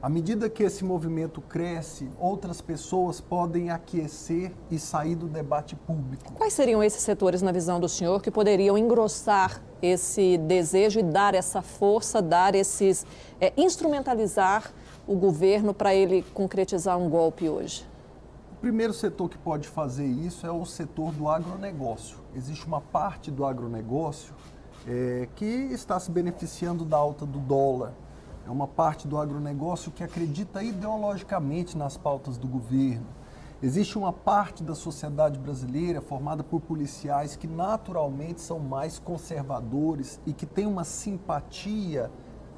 À 0.01 0.09
medida 0.09 0.49
que 0.49 0.63
esse 0.63 0.85
movimento 0.85 1.41
cresce, 1.41 2.09
outras 2.21 2.61
pessoas 2.61 3.21
podem 3.21 3.69
aquecer 3.69 4.53
e 4.71 4.79
sair 4.79 5.17
do 5.17 5.27
debate 5.27 5.75
público. 5.75 6.33
Quais 6.35 6.53
seriam 6.53 6.85
esses 6.85 7.03
setores, 7.03 7.43
na 7.43 7.51
visão 7.51 7.81
do 7.81 7.89
senhor, 7.89 8.23
que 8.23 8.31
poderiam 8.31 8.79
engrossar 8.79 9.61
esse 9.83 10.39
desejo 10.39 11.01
e 11.01 11.03
dar 11.03 11.35
essa 11.35 11.63
força, 11.63 12.23
dar 12.23 12.55
esses. 12.55 13.05
É, 13.41 13.53
instrumentalizar 13.57 14.73
o 15.05 15.17
governo 15.17 15.75
para 15.75 15.93
ele 15.93 16.25
concretizar 16.33 16.97
um 16.97 17.11
golpe 17.11 17.49
hoje? 17.49 17.85
O 18.53 18.61
primeiro 18.61 18.93
setor 18.93 19.29
que 19.29 19.39
pode 19.39 19.67
fazer 19.67 20.07
isso 20.07 20.47
é 20.47 20.51
o 20.53 20.65
setor 20.65 21.13
do 21.13 21.29
agronegócio. 21.29 22.19
Existe 22.37 22.65
uma 22.67 22.81
parte 22.81 23.33
do 23.33 23.45
agronegócio 23.45 24.33
é, 24.89 25.29
que 25.37 25.45
está 25.45 26.01
se 26.01 26.11
beneficiando 26.11 26.85
da 26.85 26.97
alta 26.97 27.27
do 27.27 27.39
dólar. 27.39 27.93
É 28.47 28.51
uma 28.51 28.67
parte 28.67 29.07
do 29.07 29.19
agronegócio 29.19 29.93
que 29.93 30.03
acredita 30.03 30.63
ideologicamente 30.63 31.77
nas 31.77 31.99
pautas 31.99 32.39
do 32.39 32.49
governo. 32.49 33.07
Existe 33.63 33.99
uma 33.99 34.13
parte 34.13 34.63
da 34.63 34.75
sociedade 34.75 35.39
brasileira 35.39 36.01
formada 36.01 36.43
por 36.43 36.61
policiais 36.61 37.37
que 37.37 37.47
naturalmente 37.47 38.41
são 38.41 38.59
mais 38.59 38.99
conservadores 38.99 40.19
e 40.25 40.33
que 40.33 40.47
tem 40.47 40.65
uma 40.65 40.85
simpatia 40.85 42.11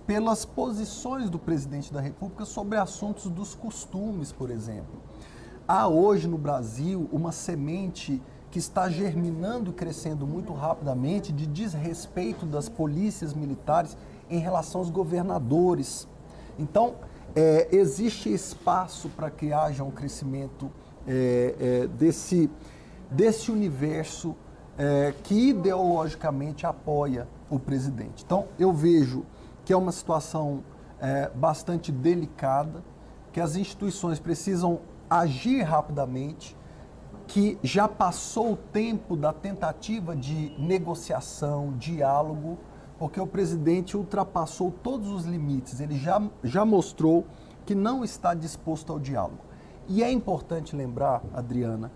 pelas 0.06 0.44
posições 0.44 1.30
do 1.30 1.38
presidente 1.38 1.92
da 1.92 2.00
República 2.00 2.44
sobre 2.44 2.78
assuntos 2.78 3.28
dos 3.28 3.54
costumes, 3.54 4.30
por 4.30 4.50
exemplo. 4.50 5.00
Há 5.66 5.88
hoje 5.88 6.28
no 6.28 6.38
Brasil 6.38 7.08
uma 7.10 7.32
semente 7.32 8.22
que 8.50 8.58
está 8.58 8.88
germinando 8.88 9.70
e 9.70 9.72
crescendo 9.72 10.26
muito 10.26 10.52
rapidamente 10.52 11.32
de 11.32 11.46
desrespeito 11.46 12.44
das 12.44 12.68
polícias 12.68 13.32
militares 13.32 13.96
em 14.28 14.38
relação 14.38 14.80
aos 14.80 14.90
governadores. 14.90 16.08
Então, 16.58 16.94
é, 17.34 17.68
existe 17.70 18.32
espaço 18.32 19.08
para 19.10 19.30
que 19.30 19.52
haja 19.52 19.84
um 19.84 19.90
crescimento 19.90 20.70
é, 21.06 21.54
é, 21.60 21.86
desse, 21.86 22.50
desse 23.10 23.50
universo 23.52 24.34
é, 24.76 25.14
que 25.22 25.50
ideologicamente 25.50 26.66
apoia 26.66 27.28
o 27.48 27.58
presidente. 27.58 28.24
Então, 28.24 28.46
eu 28.58 28.72
vejo 28.72 29.24
que 29.64 29.72
é 29.72 29.76
uma 29.76 29.92
situação 29.92 30.64
é, 31.00 31.30
bastante 31.34 31.92
delicada, 31.92 32.82
que 33.32 33.40
as 33.40 33.56
instituições 33.56 34.18
precisam 34.18 34.80
agir 35.08 35.62
rapidamente, 35.62 36.56
que 37.30 37.56
já 37.62 37.86
passou 37.86 38.54
o 38.54 38.56
tempo 38.56 39.14
da 39.14 39.32
tentativa 39.32 40.16
de 40.16 40.52
negociação, 40.58 41.74
diálogo, 41.78 42.58
porque 42.98 43.20
o 43.20 43.26
presidente 43.26 43.96
ultrapassou 43.96 44.72
todos 44.82 45.08
os 45.08 45.24
limites, 45.26 45.80
ele 45.80 45.96
já, 45.96 46.20
já 46.42 46.64
mostrou 46.64 47.24
que 47.64 47.72
não 47.72 48.02
está 48.02 48.34
disposto 48.34 48.92
ao 48.92 48.98
diálogo. 48.98 49.44
E 49.88 50.02
é 50.02 50.10
importante 50.10 50.74
lembrar, 50.74 51.22
Adriana, 51.32 51.92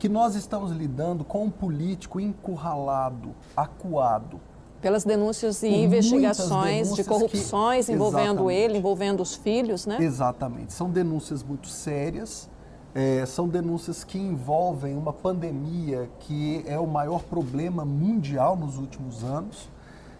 que 0.00 0.08
nós 0.08 0.34
estamos 0.34 0.72
lidando 0.72 1.24
com 1.24 1.44
um 1.44 1.50
político 1.50 2.18
encurralado, 2.18 3.36
acuado. 3.56 4.40
Pelas 4.80 5.04
denúncias 5.04 5.62
e 5.62 5.68
investigações 5.68 6.88
denúncias 6.88 6.96
de 6.96 7.04
corrupções 7.04 7.86
que, 7.86 7.92
envolvendo 7.92 8.50
ele, 8.50 8.78
envolvendo 8.78 9.22
os 9.22 9.36
filhos, 9.36 9.86
né? 9.86 9.98
Exatamente. 10.00 10.72
São 10.72 10.90
denúncias 10.90 11.40
muito 11.44 11.68
sérias, 11.68 12.50
é, 12.94 13.24
são 13.24 13.48
denúncias 13.48 14.04
que 14.04 14.18
envolvem 14.18 14.96
uma 14.96 15.12
pandemia 15.12 16.10
que 16.20 16.62
é 16.66 16.78
o 16.78 16.86
maior 16.86 17.22
problema 17.22 17.84
mundial 17.84 18.56
nos 18.56 18.76
últimos 18.76 19.24
anos 19.24 19.68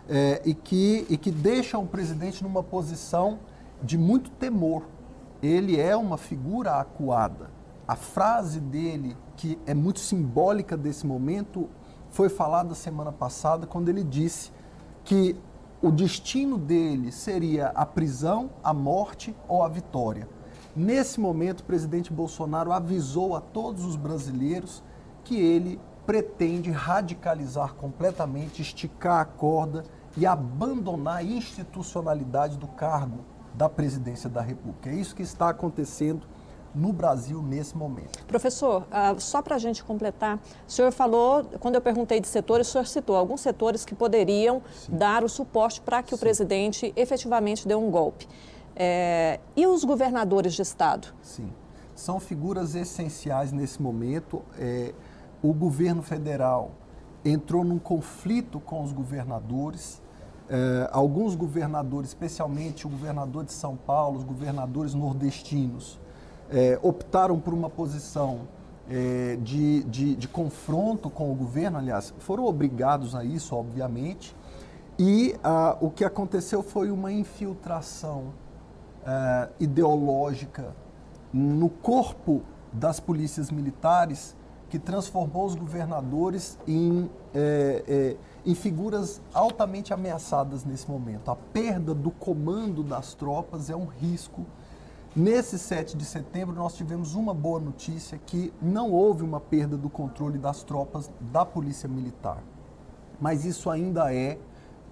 é, 0.08 0.40
e, 0.44 0.54
que, 0.54 1.06
e 1.08 1.16
que 1.16 1.30
deixam 1.30 1.82
o 1.82 1.86
presidente 1.86 2.42
numa 2.42 2.62
posição 2.62 3.40
de 3.82 3.98
muito 3.98 4.30
temor. 4.30 4.84
Ele 5.42 5.78
é 5.78 5.94
uma 5.96 6.16
figura 6.16 6.80
acuada. 6.80 7.50
A 7.86 7.96
frase 7.96 8.60
dele, 8.60 9.16
que 9.36 9.58
é 9.66 9.74
muito 9.74 10.00
simbólica 10.00 10.76
desse 10.76 11.06
momento, 11.06 11.68
foi 12.10 12.28
falada 12.28 12.74
semana 12.74 13.12
passada 13.12 13.66
quando 13.66 13.88
ele 13.88 14.04
disse 14.04 14.50
que 15.04 15.36
o 15.82 15.90
destino 15.90 16.56
dele 16.56 17.10
seria 17.10 17.68
a 17.68 17.84
prisão, 17.84 18.50
a 18.62 18.72
morte 18.72 19.34
ou 19.48 19.64
a 19.64 19.68
vitória. 19.68 20.28
Nesse 20.74 21.20
momento, 21.20 21.60
o 21.60 21.64
presidente 21.64 22.10
Bolsonaro 22.10 22.72
avisou 22.72 23.36
a 23.36 23.40
todos 23.40 23.84
os 23.84 23.94
brasileiros 23.94 24.82
que 25.22 25.38
ele 25.38 25.78
pretende 26.06 26.70
radicalizar 26.70 27.74
completamente, 27.74 28.62
esticar 28.62 29.20
a 29.20 29.24
corda 29.24 29.84
e 30.16 30.26
abandonar 30.26 31.18
a 31.18 31.22
institucionalidade 31.22 32.56
do 32.56 32.66
cargo 32.66 33.24
da 33.54 33.68
presidência 33.68 34.30
da 34.30 34.40
República. 34.40 34.88
É 34.88 34.94
isso 34.94 35.14
que 35.14 35.22
está 35.22 35.50
acontecendo 35.50 36.26
no 36.74 36.90
Brasil 36.90 37.42
nesse 37.42 37.76
momento. 37.76 38.24
Professor, 38.24 38.82
uh, 38.82 39.20
só 39.20 39.42
para 39.42 39.56
a 39.56 39.58
gente 39.58 39.84
completar, 39.84 40.40
o 40.66 40.72
senhor 40.72 40.90
falou, 40.90 41.44
quando 41.60 41.74
eu 41.74 41.82
perguntei 41.82 42.18
de 42.18 42.26
setores, 42.26 42.68
o 42.68 42.72
senhor 42.72 42.86
citou 42.86 43.14
alguns 43.14 43.42
setores 43.42 43.84
que 43.84 43.94
poderiam 43.94 44.62
Sim. 44.74 44.96
dar 44.96 45.22
o 45.22 45.28
suporte 45.28 45.82
para 45.82 46.02
que 46.02 46.10
Sim. 46.10 46.14
o 46.14 46.18
presidente 46.18 46.92
efetivamente 46.96 47.68
dê 47.68 47.74
um 47.74 47.90
golpe. 47.90 48.26
É, 48.74 49.40
e 49.56 49.66
os 49.66 49.84
governadores 49.84 50.54
de 50.54 50.62
estado? 50.62 51.08
Sim, 51.20 51.52
são 51.94 52.18
figuras 52.18 52.74
essenciais 52.74 53.52
nesse 53.52 53.80
momento. 53.80 54.42
É, 54.58 54.92
o 55.42 55.52
governo 55.52 56.02
federal 56.02 56.70
entrou 57.24 57.64
num 57.64 57.78
conflito 57.78 58.58
com 58.60 58.82
os 58.82 58.92
governadores 58.92 60.02
eh, 60.54 60.88
alguns 60.92 61.34
governadores, 61.34 62.10
especialmente 62.10 62.86
o 62.86 62.90
governador 62.90 63.42
de 63.42 63.52
São 63.52 63.74
Paulo, 63.74 64.18
os 64.18 64.24
governadores 64.24 64.92
nordestinos, 64.92 65.98
eh, 66.50 66.78
optaram 66.82 67.40
por 67.40 67.54
uma 67.54 67.70
posição 67.70 68.40
eh, 68.90 69.38
de, 69.40 69.82
de, 69.84 70.14
de, 70.14 70.28
confronto 70.28 71.08
com 71.08 71.32
o 71.32 71.34
governo, 71.34 71.78
aliás, 71.78 72.12
foram 72.18 72.44
obrigados 72.44 73.14
a 73.14 73.24
isso, 73.24 73.56
obviamente, 73.56 74.36
e 74.98 75.34
ah, 75.42 75.78
o 75.80 75.88
que 75.90 76.04
aconteceu 76.04 76.62
foi 76.62 76.90
uma 76.90 77.10
infiltração 77.10 78.34
ideológica 79.58 80.74
no 81.32 81.68
corpo 81.68 82.42
das 82.72 83.00
polícias 83.00 83.50
militares 83.50 84.36
que 84.68 84.78
transformou 84.78 85.46
os 85.46 85.54
governadores 85.54 86.58
em 86.66 87.10
em 88.44 88.54
figuras 88.54 89.20
altamente 89.32 89.94
ameaçadas 89.94 90.64
nesse 90.64 90.90
momento. 90.90 91.30
A 91.30 91.36
perda 91.36 91.94
do 91.94 92.10
comando 92.10 92.82
das 92.82 93.14
tropas 93.14 93.70
é 93.70 93.76
um 93.76 93.86
risco. 93.86 94.44
Nesse 95.14 95.58
7 95.58 95.96
de 95.96 96.04
setembro, 96.04 96.54
nós 96.56 96.74
tivemos 96.74 97.14
uma 97.14 97.32
boa 97.32 97.60
notícia 97.60 98.18
que 98.18 98.52
não 98.60 98.90
houve 98.90 99.22
uma 99.22 99.38
perda 99.38 99.76
do 99.76 99.88
controle 99.88 100.38
das 100.38 100.62
tropas 100.62 101.10
da 101.20 101.44
Polícia 101.44 101.88
Militar. 101.88 102.42
Mas 103.20 103.44
isso 103.44 103.70
ainda 103.70 104.12
é 104.12 104.38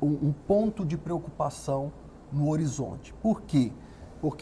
um, 0.00 0.28
um 0.28 0.32
ponto 0.46 0.84
de 0.84 0.96
preocupação 0.96 1.90
no 2.30 2.50
horizonte. 2.50 3.12
Por 3.14 3.40
quê? 3.42 3.72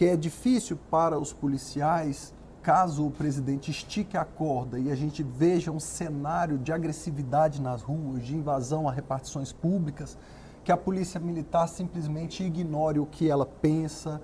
É 0.00 0.16
difícil 0.16 0.78
para 0.90 1.18
os 1.18 1.32
policiais 1.32 2.32
caso 2.62 3.06
o 3.06 3.10
presidente 3.10 3.70
estique 3.70 4.16
a 4.16 4.24
corda 4.24 4.78
e 4.78 4.90
a 4.90 4.94
gente 4.94 5.22
veja 5.22 5.70
um 5.70 5.80
cenário 5.80 6.58
de 6.58 6.72
agressividade 6.72 7.62
nas 7.62 7.82
ruas, 7.82 8.24
de 8.24 8.36
invasão 8.36 8.88
a 8.88 8.92
repartições 8.92 9.52
públicas, 9.52 10.18
que 10.64 10.72
a 10.72 10.76
polícia 10.76 11.18
militar 11.18 11.66
simplesmente 11.68 12.42
ignore 12.42 12.98
o 12.98 13.06
que 13.06 13.30
ela 13.30 13.46
pensa, 13.46 14.20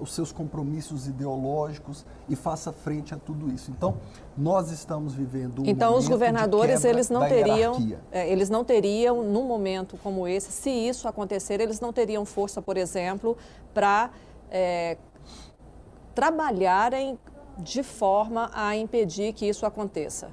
os 0.00 0.14
seus 0.14 0.30
compromissos 0.30 1.08
ideológicos 1.08 2.06
e 2.28 2.36
faça 2.36 2.72
frente 2.72 3.14
a 3.14 3.18
tudo 3.18 3.52
isso. 3.52 3.70
Então, 3.70 3.96
nós 4.38 4.70
estamos 4.70 5.12
vivendo 5.12 5.62
um 5.62 5.66
Então, 5.66 5.96
os 5.96 6.08
governadores 6.08 6.84
eles 6.84 7.10
não 7.10 7.26
teriam, 7.26 7.92
é, 8.10 8.30
eles 8.30 8.48
não 8.48 8.64
teriam 8.64 9.24
num 9.24 9.44
momento 9.44 9.98
como 10.02 10.26
esse, 10.26 10.52
se 10.52 10.70
isso 10.70 11.08
acontecer, 11.08 11.60
eles 11.60 11.80
não 11.80 11.92
teriam 11.92 12.24
força, 12.24 12.62
por 12.62 12.76
exemplo, 12.76 13.36
para 13.74 14.10
é, 14.52 14.98
trabalharem 16.14 17.18
de 17.58 17.82
forma 17.82 18.50
a 18.54 18.76
impedir 18.76 19.32
que 19.32 19.46
isso 19.46 19.64
aconteça? 19.64 20.28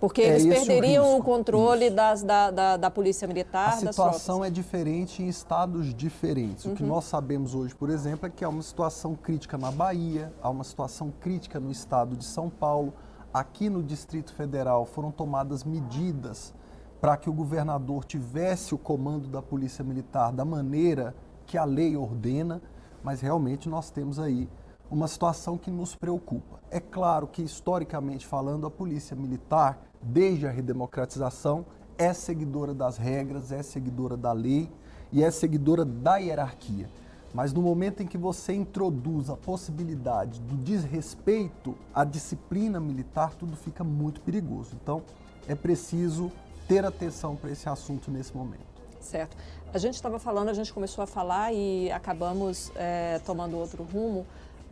Porque 0.00 0.22
é 0.22 0.28
eles 0.28 0.46
perderiam 0.46 1.14
o, 1.14 1.18
o 1.18 1.22
controle 1.22 1.90
das, 1.90 2.22
da, 2.22 2.50
da, 2.50 2.76
da, 2.76 2.90
Polícia 2.90 3.26
Militar. 3.26 3.70
A 3.70 3.76
situação 3.76 4.44
é 4.44 4.50
diferente 4.50 5.22
em 5.22 5.28
estados 5.28 5.92
diferentes. 5.92 6.64
Uhum. 6.64 6.72
O 6.72 6.76
que 6.76 6.82
uhum. 6.82 6.88
nós 6.88 7.04
sabemos 7.04 7.54
hoje, 7.54 7.74
por 7.74 7.90
exemplo, 7.90 8.26
é 8.26 8.30
que 8.30 8.44
há 8.44 8.48
uma 8.48 8.62
situação 8.62 9.16
crítica 9.16 9.58
na 9.58 9.72
Bahia, 9.72 10.32
há 10.40 10.48
uma 10.50 10.62
situação 10.62 11.12
crítica 11.20 11.58
no 11.58 11.70
estado 11.70 12.16
de 12.16 12.24
São 12.24 12.48
Paulo. 12.48 12.92
Aqui 13.34 13.68
no 13.68 13.82
Distrito 13.82 14.32
Federal 14.32 14.86
foram 14.86 15.10
tomadas 15.10 15.64
medidas 15.64 16.54
para 17.00 17.16
que 17.16 17.28
o 17.28 17.32
governador 17.32 18.04
tivesse 18.04 18.74
o 18.74 18.78
comando 18.78 19.28
da 19.28 19.42
Polícia 19.42 19.84
Militar 19.84 20.32
da 20.32 20.44
maneira 20.44 21.14
que 21.46 21.56
a 21.56 21.64
lei 21.64 21.96
ordena, 21.96 22.60
mas 23.08 23.22
realmente 23.22 23.70
nós 23.70 23.88
temos 23.88 24.18
aí 24.18 24.46
uma 24.90 25.08
situação 25.08 25.56
que 25.56 25.70
nos 25.70 25.94
preocupa. 25.94 26.60
É 26.70 26.78
claro 26.78 27.26
que, 27.26 27.40
historicamente 27.40 28.26
falando, 28.26 28.66
a 28.66 28.70
polícia 28.70 29.16
militar, 29.16 29.82
desde 30.02 30.46
a 30.46 30.50
redemocratização, 30.50 31.64
é 31.96 32.12
seguidora 32.12 32.74
das 32.74 32.98
regras, 32.98 33.50
é 33.50 33.62
seguidora 33.62 34.14
da 34.14 34.30
lei 34.32 34.70
e 35.10 35.24
é 35.24 35.30
seguidora 35.30 35.86
da 35.86 36.18
hierarquia. 36.18 36.90
Mas 37.32 37.50
no 37.50 37.62
momento 37.62 38.02
em 38.02 38.06
que 38.06 38.18
você 38.18 38.52
introduz 38.52 39.30
a 39.30 39.38
possibilidade 39.38 40.38
do 40.42 40.58
desrespeito 40.58 41.74
à 41.94 42.04
disciplina 42.04 42.78
militar, 42.78 43.32
tudo 43.36 43.56
fica 43.56 43.82
muito 43.82 44.20
perigoso. 44.20 44.76
Então, 44.82 45.02
é 45.46 45.54
preciso 45.54 46.30
ter 46.68 46.84
atenção 46.84 47.36
para 47.36 47.50
esse 47.50 47.70
assunto 47.70 48.10
nesse 48.10 48.36
momento. 48.36 48.68
Certo. 49.00 49.34
A 49.72 49.78
gente 49.78 49.94
estava 49.94 50.18
falando, 50.18 50.48
a 50.48 50.54
gente 50.54 50.72
começou 50.72 51.04
a 51.04 51.06
falar 51.06 51.52
e 51.52 51.92
acabamos 51.92 52.72
é, 52.74 53.20
tomando 53.26 53.58
outro 53.58 53.82
rumo 53.84 54.26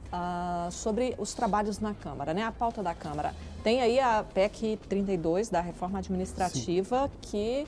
uh, 0.07 0.71
sobre 0.71 1.15
os 1.19 1.35
trabalhos 1.35 1.79
na 1.81 1.93
Câmara, 1.93 2.33
né? 2.33 2.43
A 2.43 2.53
pauta 2.53 2.83
da 2.83 2.95
Câmara. 2.95 3.35
Tem 3.63 3.83
aí 3.83 4.01
a 4.01 4.25
PEC 4.33 4.79
32 4.89 5.51
da 5.51 5.61
reforma 5.61 5.99
administrativa 5.99 7.09
Sim. 7.09 7.11
que 7.21 7.67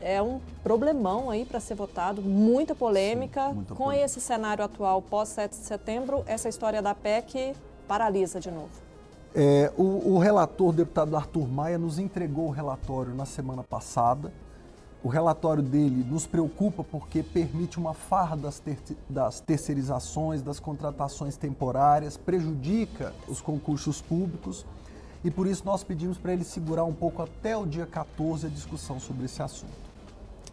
é 0.00 0.22
um 0.22 0.40
problemão 0.62 1.28
aí 1.28 1.44
para 1.44 1.58
ser 1.58 1.74
votado, 1.74 2.22
muita 2.22 2.72
polêmica. 2.72 3.48
Sim, 3.48 3.54
muita 3.54 3.74
Com 3.74 3.84
polêmica. 3.84 4.06
esse 4.06 4.20
cenário 4.20 4.64
atual 4.64 5.02
pós 5.02 5.30
7 5.30 5.50
de 5.50 5.64
setembro, 5.64 6.22
essa 6.26 6.48
história 6.48 6.80
da 6.80 6.94
PEC 6.94 7.54
paralisa 7.88 8.38
de 8.38 8.50
novo. 8.50 8.70
É, 9.34 9.72
o, 9.76 10.14
o 10.14 10.18
relator, 10.18 10.68
o 10.68 10.72
deputado 10.72 11.16
Arthur 11.16 11.48
Maia, 11.48 11.78
nos 11.78 11.98
entregou 11.98 12.46
o 12.46 12.50
relatório 12.50 13.12
na 13.12 13.26
semana 13.26 13.64
passada. 13.64 14.32
O 15.02 15.08
relatório 15.08 15.62
dele 15.62 16.04
nos 16.04 16.26
preocupa 16.26 16.82
porque 16.82 17.22
permite 17.22 17.78
uma 17.78 17.94
farra 17.94 18.36
das, 18.36 18.58
ter 18.58 18.78
das 19.08 19.40
terceirizações, 19.40 20.42
das 20.42 20.58
contratações 20.58 21.36
temporárias, 21.36 22.16
prejudica 22.16 23.14
os 23.28 23.40
concursos 23.40 24.02
públicos 24.02 24.66
e 25.22 25.30
por 25.30 25.46
isso 25.46 25.62
nós 25.64 25.84
pedimos 25.84 26.18
para 26.18 26.32
ele 26.32 26.44
segurar 26.44 26.84
um 26.84 26.92
pouco 26.92 27.22
até 27.22 27.56
o 27.56 27.64
dia 27.64 27.86
14 27.86 28.46
a 28.46 28.50
discussão 28.50 28.98
sobre 28.98 29.26
esse 29.26 29.42
assunto. 29.42 29.72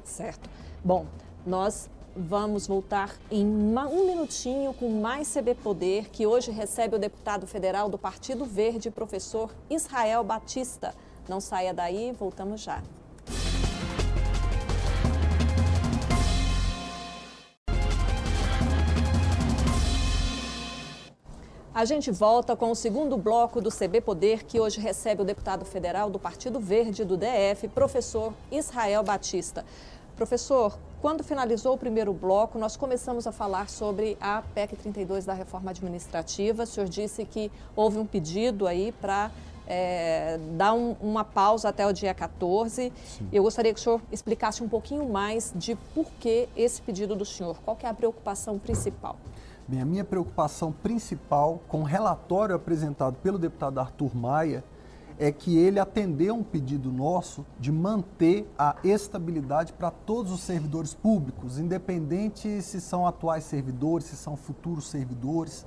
Certo. 0.03 0.47
Bom, 0.83 1.05
nós 1.45 1.89
vamos 2.15 2.65
voltar 2.65 3.15
em 3.29 3.45
um 3.45 4.05
minutinho 4.05 4.73
com 4.73 4.89
mais 5.01 5.31
CB 5.33 5.55
Poder, 5.55 6.09
que 6.09 6.25
hoje 6.25 6.51
recebe 6.51 6.95
o 6.95 6.99
deputado 6.99 7.45
federal 7.45 7.89
do 7.89 7.97
Partido 7.97 8.45
Verde, 8.45 8.89
professor 8.89 9.51
Israel 9.69 10.23
Batista. 10.23 10.93
Não 11.27 11.41
saia 11.41 11.73
daí, 11.73 12.11
voltamos 12.17 12.61
já. 12.61 12.81
A 21.75 21.83
gente 21.83 22.09
volta 22.09 22.55
com 22.55 22.71
o 22.71 22.75
segundo 22.75 23.17
bloco 23.17 23.59
do 23.59 23.69
CB 23.69 23.99
Poder, 23.99 24.45
que 24.45 24.61
hoje 24.61 24.79
recebe 24.79 25.23
o 25.23 25.25
deputado 25.25 25.65
federal 25.65 26.09
do 26.09 26.17
Partido 26.17 26.57
Verde 26.57 27.03
do 27.03 27.17
DF, 27.17 27.67
professor 27.67 28.33
Israel 28.49 29.03
Batista. 29.03 29.65
Professor, 30.15 30.79
quando 31.01 31.21
finalizou 31.21 31.73
o 31.73 31.77
primeiro 31.77 32.13
bloco, 32.13 32.57
nós 32.57 32.77
começamos 32.77 33.27
a 33.27 33.31
falar 33.33 33.67
sobre 33.67 34.17
a 34.21 34.41
PEC 34.53 34.77
32 34.77 35.25
da 35.25 35.33
reforma 35.33 35.71
administrativa. 35.71 36.63
O 36.63 36.65
senhor 36.65 36.87
disse 36.87 37.25
que 37.25 37.51
houve 37.75 37.97
um 37.97 38.05
pedido 38.05 38.67
aí 38.67 38.93
para 38.93 39.29
é, 39.67 40.39
dar 40.51 40.71
um, 40.71 40.95
uma 41.01 41.25
pausa 41.25 41.67
até 41.67 41.85
o 41.85 41.91
dia 41.91 42.13
14. 42.13 42.93
Sim. 43.05 43.27
Eu 43.33 43.43
gostaria 43.43 43.73
que 43.73 43.81
o 43.81 43.83
senhor 43.83 44.01
explicasse 44.13 44.63
um 44.63 44.69
pouquinho 44.69 45.09
mais 45.09 45.51
de 45.53 45.75
por 45.93 46.05
que 46.21 46.47
esse 46.55 46.81
pedido 46.81 47.17
do 47.17 47.25
senhor. 47.25 47.57
Qual 47.65 47.77
é 47.83 47.87
a 47.87 47.93
preocupação 47.93 48.57
principal? 48.57 49.17
Bem, 49.67 49.81
a 49.81 49.85
minha 49.85 50.03
preocupação 50.03 50.71
principal 50.71 51.59
com 51.67 51.81
o 51.81 51.83
relatório 51.83 52.55
apresentado 52.55 53.15
pelo 53.15 53.39
deputado 53.39 53.79
Arthur 53.79 54.15
Maia 54.15 54.63
é 55.17 55.31
que 55.31 55.57
ele 55.57 55.79
atendeu 55.79 56.35
um 56.35 56.43
pedido 56.43 56.91
nosso 56.91 57.43
de 57.59 57.71
manter 57.71 58.47
a 58.59 58.75
estabilidade 58.83 59.73
para 59.73 59.89
todos 59.89 60.31
os 60.31 60.41
servidores 60.41 60.93
públicos, 60.93 61.57
independente 61.57 62.61
se 62.61 62.79
são 62.79 63.07
atuais 63.07 63.43
servidores, 63.45 64.05
se 64.05 64.15
são 64.15 64.35
futuros 64.35 64.87
servidores. 64.87 65.65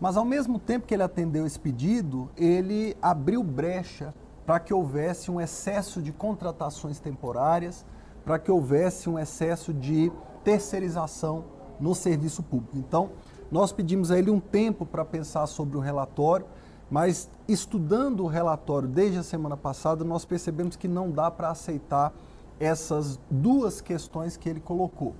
Mas 0.00 0.16
ao 0.16 0.24
mesmo 0.24 0.58
tempo 0.58 0.86
que 0.86 0.94
ele 0.94 1.02
atendeu 1.02 1.46
esse 1.46 1.60
pedido, 1.60 2.30
ele 2.38 2.96
abriu 3.02 3.42
brecha 3.42 4.14
para 4.46 4.58
que 4.58 4.72
houvesse 4.72 5.30
um 5.30 5.38
excesso 5.38 6.00
de 6.00 6.12
contratações 6.12 6.98
temporárias, 6.98 7.84
para 8.24 8.38
que 8.38 8.50
houvesse 8.50 9.06
um 9.10 9.18
excesso 9.18 9.74
de 9.74 10.10
terceirização 10.42 11.44
no 11.78 11.94
serviço 11.94 12.42
público. 12.42 12.76
Então, 12.76 13.10
nós 13.54 13.70
pedimos 13.70 14.10
a 14.10 14.18
ele 14.18 14.32
um 14.32 14.40
tempo 14.40 14.84
para 14.84 15.04
pensar 15.04 15.46
sobre 15.46 15.76
o 15.76 15.80
relatório, 15.80 16.44
mas 16.90 17.30
estudando 17.46 18.24
o 18.24 18.26
relatório 18.26 18.88
desde 18.88 19.20
a 19.20 19.22
semana 19.22 19.56
passada, 19.56 20.02
nós 20.02 20.24
percebemos 20.24 20.74
que 20.74 20.88
não 20.88 21.08
dá 21.08 21.30
para 21.30 21.50
aceitar 21.50 22.12
essas 22.58 23.16
duas 23.30 23.80
questões 23.80 24.36
que 24.36 24.48
ele 24.48 24.58
colocou. 24.58 25.14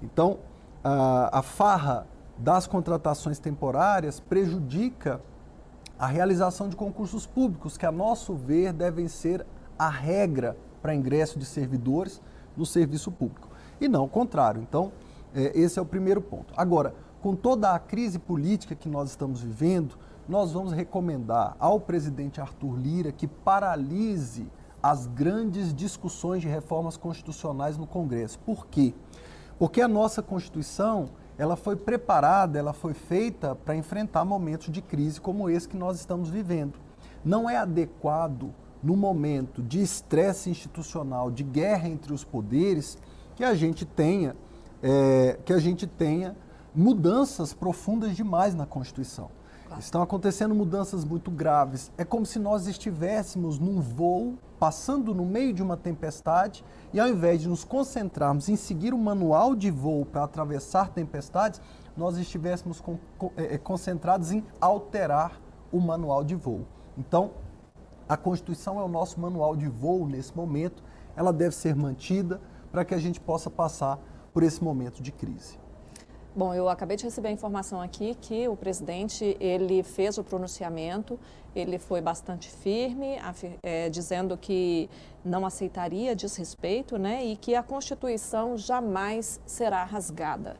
Então, 0.00 0.38
a, 0.84 1.42
farra 1.42 2.06
das 2.38 2.64
contratações 2.64 3.40
temporárias 3.40 4.20
prejudica 4.20 5.20
a 5.98 6.06
realização 6.06 6.68
de 6.68 6.76
concursos 6.76 7.26
públicos, 7.26 7.76
que, 7.76 7.84
a 7.84 7.90
nosso 7.90 8.36
ver, 8.36 8.72
devem 8.72 9.08
ser 9.08 9.44
a 9.76 9.88
regra 9.88 10.56
para 10.80 10.94
ingresso 10.94 11.40
de 11.40 11.44
servidores 11.44 12.22
no 12.56 12.64
serviço 12.64 13.10
público. 13.10 13.48
E 13.80 13.88
não 13.88 14.04
o 14.04 14.08
contrário. 14.08 14.62
Então, 14.62 14.92
é, 15.34 15.58
esse 15.58 15.76
é 15.76 15.82
o 15.82 15.86
primeiro 15.86 16.20
ponto. 16.20 16.54
Agora, 16.56 16.94
com 17.20 17.34
toda 17.34 17.74
a 17.74 17.78
crise 17.78 18.18
política 18.18 18.74
que 18.74 18.88
nós 18.88 19.10
estamos 19.10 19.42
vivendo, 19.42 19.98
nós 20.28 20.52
vamos 20.52 20.72
recomendar 20.72 21.56
ao 21.58 21.80
presidente 21.80 22.40
Arthur 22.40 22.76
Lira 22.76 23.12
que 23.12 23.26
paralise 23.26 24.46
as 24.82 25.06
grandes 25.06 25.74
discussões 25.74 26.40
de 26.40 26.48
reformas 26.48 26.96
constitucionais 26.96 27.76
no 27.76 27.86
Congresso. 27.86 28.38
Por 28.38 28.66
quê? 28.66 28.94
Porque 29.58 29.82
a 29.82 29.88
nossa 29.88 30.22
Constituição, 30.22 31.10
ela 31.36 31.56
foi 31.56 31.76
preparada, 31.76 32.58
ela 32.58 32.72
foi 32.72 32.94
feita 32.94 33.54
para 33.54 33.76
enfrentar 33.76 34.24
momentos 34.24 34.70
de 34.70 34.80
crise 34.80 35.20
como 35.20 35.50
esse 35.50 35.68
que 35.68 35.76
nós 35.76 35.98
estamos 35.98 36.30
vivendo. 36.30 36.78
Não 37.22 37.50
é 37.50 37.58
adequado 37.58 38.54
no 38.82 38.96
momento 38.96 39.62
de 39.62 39.82
estresse 39.82 40.48
institucional, 40.48 41.30
de 41.30 41.42
guerra 41.42 41.88
entre 41.88 42.14
os 42.14 42.24
poderes, 42.24 42.96
que 43.36 43.44
a 43.44 43.54
gente 43.54 43.84
tenha, 43.84 44.34
é, 44.82 45.38
que 45.44 45.52
a 45.52 45.58
gente 45.58 45.86
tenha 45.86 46.34
mudanças 46.74 47.52
profundas 47.52 48.16
demais 48.16 48.54
na 48.54 48.66
Constituição. 48.66 49.30
Claro. 49.66 49.80
Estão 49.80 50.02
acontecendo 50.02 50.54
mudanças 50.54 51.04
muito 51.04 51.30
graves. 51.30 51.92
É 51.96 52.04
como 52.04 52.26
se 52.26 52.38
nós 52.38 52.66
estivéssemos 52.66 53.58
num 53.58 53.80
voo, 53.80 54.34
passando 54.58 55.14
no 55.14 55.24
meio 55.24 55.52
de 55.52 55.62
uma 55.62 55.76
tempestade, 55.76 56.64
e 56.92 56.98
ao 56.98 57.08
invés 57.08 57.40
de 57.40 57.48
nos 57.48 57.64
concentrarmos 57.64 58.48
em 58.48 58.56
seguir 58.56 58.92
o 58.92 58.98
manual 58.98 59.54
de 59.54 59.70
voo 59.70 60.04
para 60.04 60.24
atravessar 60.24 60.90
tempestades, 60.90 61.60
nós 61.96 62.16
estivéssemos 62.16 62.80
com, 62.80 62.98
é, 63.36 63.54
é, 63.54 63.58
concentrados 63.58 64.32
em 64.32 64.44
alterar 64.60 65.40
o 65.70 65.80
manual 65.80 66.24
de 66.24 66.34
voo. 66.34 66.66
Então, 66.98 67.30
a 68.08 68.16
Constituição 68.16 68.80
é 68.80 68.82
o 68.82 68.88
nosso 68.88 69.20
manual 69.20 69.54
de 69.54 69.68
voo 69.68 70.06
nesse 70.08 70.36
momento, 70.36 70.82
ela 71.14 71.32
deve 71.32 71.54
ser 71.54 71.76
mantida 71.76 72.40
para 72.72 72.84
que 72.84 72.94
a 72.94 72.98
gente 72.98 73.20
possa 73.20 73.48
passar 73.48 73.98
por 74.32 74.42
esse 74.42 74.62
momento 74.62 75.00
de 75.00 75.12
crise. 75.12 75.58
Bom, 76.34 76.54
eu 76.54 76.68
acabei 76.68 76.96
de 76.96 77.02
receber 77.02 77.28
a 77.28 77.32
informação 77.32 77.80
aqui 77.80 78.14
que 78.14 78.46
o 78.46 78.54
presidente 78.54 79.36
ele 79.40 79.82
fez 79.82 80.16
o 80.16 80.22
pronunciamento, 80.22 81.18
ele 81.56 81.76
foi 81.76 82.00
bastante 82.00 82.48
firme, 82.48 83.18
é, 83.64 83.90
dizendo 83.90 84.38
que 84.38 84.88
não 85.24 85.44
aceitaria 85.44 86.14
desrespeito, 86.14 86.96
né, 86.96 87.24
e 87.24 87.36
que 87.36 87.56
a 87.56 87.64
Constituição 87.64 88.56
jamais 88.56 89.40
será 89.44 89.82
rasgada. 89.82 90.56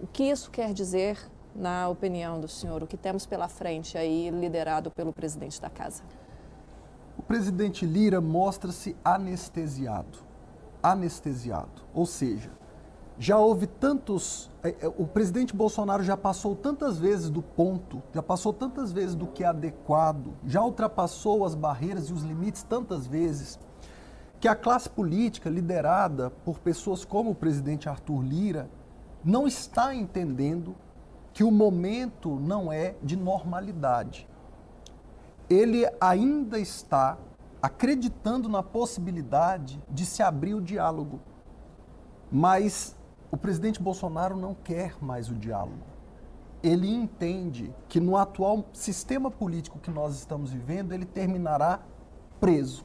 O 0.00 0.06
que 0.06 0.24
isso 0.24 0.50
quer 0.50 0.72
dizer, 0.72 1.18
na 1.54 1.86
opinião 1.90 2.40
do 2.40 2.48
senhor, 2.48 2.82
o 2.82 2.86
que 2.86 2.96
temos 2.96 3.26
pela 3.26 3.46
frente 3.46 3.98
aí, 3.98 4.30
liderado 4.30 4.90
pelo 4.90 5.12
presidente 5.12 5.60
da 5.60 5.68
casa? 5.68 6.02
O 7.18 7.22
presidente 7.22 7.84
Lira 7.84 8.22
mostra-se 8.22 8.96
anestesiado, 9.04 10.18
anestesiado, 10.82 11.82
ou 11.92 12.06
seja, 12.06 12.50
já 13.18 13.38
houve 13.38 13.66
tantos. 13.66 14.50
É, 14.62 14.74
é, 14.80 14.88
o 14.96 15.06
presidente 15.06 15.54
Bolsonaro 15.54 16.02
já 16.02 16.16
passou 16.16 16.54
tantas 16.54 16.98
vezes 16.98 17.30
do 17.30 17.42
ponto, 17.42 18.02
já 18.12 18.22
passou 18.22 18.52
tantas 18.52 18.92
vezes 18.92 19.14
do 19.14 19.26
que 19.26 19.44
é 19.44 19.46
adequado, 19.46 20.34
já 20.46 20.62
ultrapassou 20.62 21.44
as 21.44 21.54
barreiras 21.54 22.08
e 22.08 22.12
os 22.12 22.22
limites 22.22 22.62
tantas 22.62 23.06
vezes, 23.06 23.58
que 24.40 24.48
a 24.48 24.54
classe 24.54 24.88
política, 24.88 25.48
liderada 25.48 26.30
por 26.44 26.58
pessoas 26.58 27.04
como 27.04 27.30
o 27.30 27.34
presidente 27.34 27.88
Arthur 27.88 28.22
Lira, 28.22 28.68
não 29.24 29.46
está 29.46 29.94
entendendo 29.94 30.74
que 31.32 31.42
o 31.42 31.50
momento 31.50 32.38
não 32.40 32.72
é 32.72 32.94
de 33.02 33.16
normalidade. 33.16 34.28
Ele 35.48 35.86
ainda 36.00 36.58
está 36.58 37.18
acreditando 37.60 38.48
na 38.48 38.62
possibilidade 38.62 39.82
de 39.90 40.06
se 40.06 40.22
abrir 40.22 40.54
o 40.54 40.60
diálogo. 40.60 41.20
Mas 42.30 42.95
o 43.36 43.38
presidente 43.38 43.82
Bolsonaro 43.82 44.34
não 44.34 44.54
quer 44.54 44.96
mais 44.98 45.28
o 45.28 45.34
diálogo. 45.34 45.84
Ele 46.62 46.88
entende 46.88 47.70
que 47.86 48.00
no 48.00 48.16
atual 48.16 48.64
sistema 48.72 49.30
político 49.30 49.78
que 49.78 49.90
nós 49.90 50.14
estamos 50.14 50.50
vivendo, 50.50 50.92
ele 50.92 51.04
terminará 51.04 51.80
preso. 52.40 52.82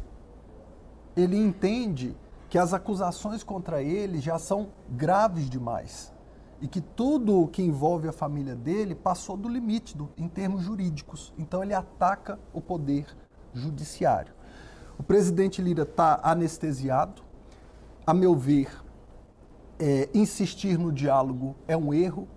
Ele 1.15 1.37
entende 1.37 2.17
que 2.49 2.57
as 2.57 2.73
acusações 2.73 3.43
contra 3.45 3.81
ele 3.81 4.19
já 4.19 4.37
são 4.37 4.73
graves 4.89 5.49
demais 5.49 6.13
e 6.59 6.67
que 6.67 6.81
tudo 6.81 7.43
o 7.43 7.47
que 7.47 7.63
envolve 7.63 8.09
a 8.09 8.11
família 8.11 8.53
dele 8.53 8.93
passou 8.93 9.37
do 9.37 9.47
limite 9.47 9.95
do, 9.95 10.09
em 10.17 10.27
termos 10.27 10.63
jurídicos. 10.63 11.33
Então 11.37 11.63
ele 11.63 11.73
ataca 11.73 12.37
o 12.51 12.59
poder 12.59 13.05
judiciário. 13.53 14.33
O 14.99 15.03
presidente 15.03 15.61
Lira 15.61 15.83
está 15.83 16.19
anestesiado. 16.21 17.23
A 18.05 18.13
meu 18.13 18.35
ver, 18.35 18.69
é, 19.81 20.07
insistir 20.13 20.77
no 20.77 20.91
diálogo 20.91 21.55
é 21.67 21.75
um 21.75 21.91
erro. 21.91 22.27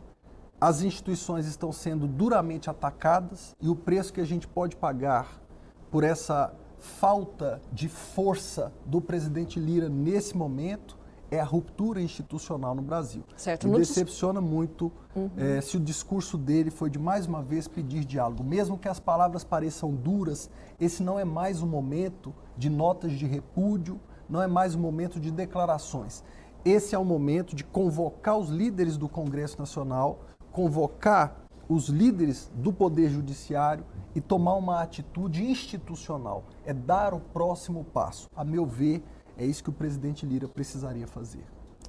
As 0.59 0.81
instituições 0.81 1.47
estão 1.47 1.71
sendo 1.71 2.07
duramente 2.07 2.71
atacadas 2.71 3.55
e 3.61 3.69
o 3.69 3.77
preço 3.77 4.15
que 4.15 4.21
a 4.21 4.25
gente 4.25 4.49
pode 4.49 4.77
pagar 4.77 5.43
por 5.91 6.03
essa 6.03 6.55
falta 6.79 7.61
de 7.71 7.87
força 7.87 8.73
do 8.87 9.01
presidente 9.01 9.61
Lira 9.61 9.91
nesse 9.91 10.35
momento 10.35 10.97
é 11.31 11.39
a 11.39 11.45
ruptura 11.45 12.01
institucional 12.01 12.75
no 12.75 12.81
Brasil. 12.81 13.25
Certo. 13.37 13.69
Me 13.69 13.79
decepciona 13.79 14.41
muito 14.41 14.91
uhum. 15.15 15.31
é, 15.37 15.61
se 15.61 15.77
o 15.77 15.81
discurso 15.81 16.39
dele 16.39 16.71
foi 16.71 16.89
de 16.89 16.99
mais 16.99 17.27
uma 17.27 17.43
vez 17.43 17.69
pedir 17.69 18.05
diálogo. 18.05 18.43
Mesmo 18.43 18.79
que 18.79 18.89
as 18.89 19.01
palavras 19.01 19.45
pareçam 19.45 19.93
duras, 19.93 20.49
esse 20.81 21.03
não 21.03 21.19
é 21.19 21.25
mais 21.25 21.61
um 21.61 21.67
momento 21.67 22.33
de 22.57 22.71
notas 22.71 23.13
de 23.13 23.27
repúdio, 23.27 24.01
não 24.29 24.41
é 24.41 24.47
mais 24.47 24.75
um 24.75 24.81
momento 24.81 25.21
de 25.21 25.31
declarações 25.31 26.23
esse 26.65 26.95
é 26.95 26.99
o 26.99 27.05
momento 27.05 27.55
de 27.55 27.63
convocar 27.63 28.39
os 28.39 28.49
líderes 28.49 28.97
do 28.97 29.09
Congresso 29.09 29.59
Nacional, 29.59 30.21
convocar 30.51 31.45
os 31.69 31.89
líderes 31.89 32.51
do 32.55 32.73
Poder 32.73 33.11
Judiciário 33.11 33.85
e 34.15 34.21
tomar 34.21 34.55
uma 34.55 34.81
atitude 34.81 35.45
institucional. 35.45 36.45
É 36.65 36.73
dar 36.73 37.13
o 37.13 37.21
próximo 37.21 37.85
passo. 37.85 38.29
A 38.35 38.45
meu 38.45 38.65
ver, 38.65 39.03
é 39.37 39.45
isso 39.45 39.63
que 39.63 39.71
o 39.71 39.75
presidente 39.75 40.25
Lira 40.25 40.49
precisaria 40.49 41.07
fazer. 41.07 41.45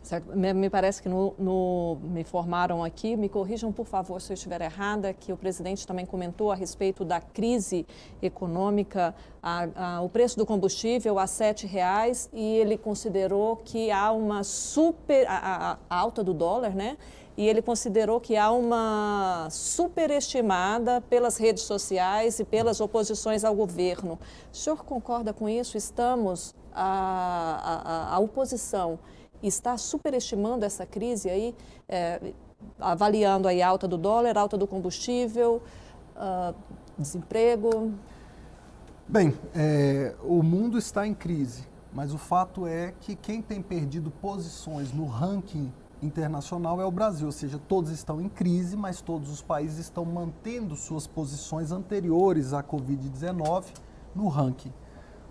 Certo. 0.05 0.37
Me 0.37 0.69
parece 0.69 1.01
que 1.01 1.09
no, 1.09 1.33
no, 1.39 1.97
me 2.03 2.21
informaram 2.21 2.83
aqui, 2.83 3.17
me 3.17 3.27
corrijam 3.27 3.71
por 3.71 3.87
favor 3.87 4.21
se 4.21 4.31
eu 4.31 4.35
estiver 4.35 4.61
errada, 4.61 5.11
que 5.11 5.33
o 5.33 5.37
presidente 5.37 5.87
também 5.87 6.05
comentou 6.05 6.51
a 6.51 6.55
respeito 6.55 7.03
da 7.03 7.19
crise 7.19 7.87
econômica, 8.21 9.15
a, 9.41 9.95
a, 9.95 10.01
o 10.03 10.07
preço 10.07 10.37
do 10.37 10.45
combustível 10.45 11.17
a 11.17 11.25
R$ 11.25 11.67
reais 11.67 12.29
e 12.31 12.57
ele 12.57 12.77
considerou 12.77 13.55
que 13.55 13.89
há 13.89 14.11
uma 14.11 14.43
super 14.43 15.25
a, 15.27 15.79
a, 15.89 15.97
alta 15.97 16.23
do 16.23 16.35
dólar, 16.35 16.75
né? 16.75 16.97
e 17.35 17.49
ele 17.49 17.63
considerou 17.63 18.21
que 18.21 18.37
há 18.37 18.51
uma 18.51 19.47
superestimada 19.49 21.01
pelas 21.01 21.37
redes 21.37 21.63
sociais 21.63 22.39
e 22.39 22.45
pelas 22.45 22.79
oposições 22.79 23.43
ao 23.43 23.55
governo. 23.55 24.19
O 24.53 24.55
senhor 24.55 24.85
concorda 24.85 25.33
com 25.33 25.49
isso? 25.49 25.75
Estamos, 25.75 26.53
a, 26.71 28.11
a, 28.11 28.15
a 28.15 28.19
oposição 28.19 28.99
está 29.47 29.77
superestimando 29.77 30.65
essa 30.65 30.86
crise 30.86 31.29
aí, 31.29 31.55
é, 31.88 32.34
avaliando 32.79 33.47
aí 33.47 33.62
alta 33.62 33.88
do 33.88 33.97
dólar, 33.97 34.38
alta 34.38 34.58
do 34.58 34.67
combustível, 34.67 35.62
uh, 36.15 36.55
desemprego? 36.97 37.93
Bem, 39.08 39.38
é, 39.53 40.15
o 40.23 40.41
mundo 40.41 40.77
está 40.77 41.05
em 41.05 41.13
crise, 41.13 41.67
mas 41.93 42.13
o 42.13 42.17
fato 42.17 42.65
é 42.65 42.93
que 42.99 43.15
quem 43.15 43.41
tem 43.41 43.62
perdido 43.62 44.10
posições 44.10 44.91
no 44.91 45.05
ranking 45.05 45.71
internacional 46.01 46.81
é 46.81 46.86
o 46.86 46.91
Brasil, 46.91 47.27
ou 47.27 47.31
seja, 47.31 47.60
todos 47.67 47.91
estão 47.91 48.19
em 48.19 48.29
crise, 48.29 48.75
mas 48.75 49.01
todos 49.01 49.29
os 49.29 49.41
países 49.41 49.79
estão 49.79 50.05
mantendo 50.05 50.75
suas 50.75 51.08
posições 51.08 51.71
anteriores 51.71 52.53
à 52.53 52.63
Covid-19 52.63 53.65
no 54.13 54.27
ranking. 54.27 54.73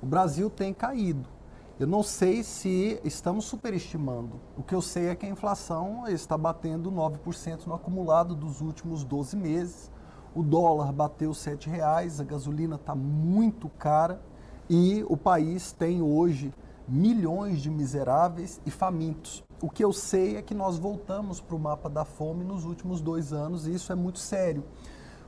O 0.03 0.07
Brasil 0.07 0.51
tem 0.51 0.73
caído. 0.73 1.34
Eu 1.79 1.89
não 1.89 2.05
sei 2.05 2.45
se 2.45 3.01
estamos 3.03 3.47
superestimando. 3.47 4.41
O 4.57 4.63
que 4.63 4.77
eu 4.77 4.81
sei 4.81 5.09
é 5.09 5.17
que 5.17 5.27
a 5.27 5.29
inflação 5.29 6.07
está 6.07 6.39
batendo 6.39 6.89
9% 6.89 7.67
no 7.67 7.75
acumulado 7.75 8.37
dos 8.37 8.61
últimos 8.61 9.03
12 9.03 9.37
meses. 9.37 9.91
O 10.37 10.43
dólar 10.45 10.93
bateu 10.93 11.31
R$ 11.31 11.37
7,00, 11.37 12.21
a 12.21 12.23
gasolina 12.23 12.77
está 12.77 12.95
muito 12.95 13.69
cara 13.71 14.23
e 14.71 15.05
o 15.09 15.17
país 15.17 15.73
tem 15.73 16.01
hoje 16.01 16.53
milhões 16.87 17.61
de 17.61 17.71
miseráveis 17.71 18.61
e 18.65 18.71
famintos. 18.71 19.43
O 19.61 19.69
que 19.69 19.83
eu 19.83 19.93
sei 19.93 20.37
é 20.37 20.43
que 20.43 20.55
nós 20.55 20.79
voltamos 20.79 21.41
para 21.41 21.57
o 21.57 21.59
mapa 21.59 21.91
da 21.91 22.05
fome 22.05 22.45
nos 22.45 22.65
últimos 22.65 23.01
dois 23.01 23.33
anos 23.33 23.67
e 23.67 23.75
isso 23.75 23.91
é 23.91 23.97
muito 23.97 24.21
sério. 24.21 24.63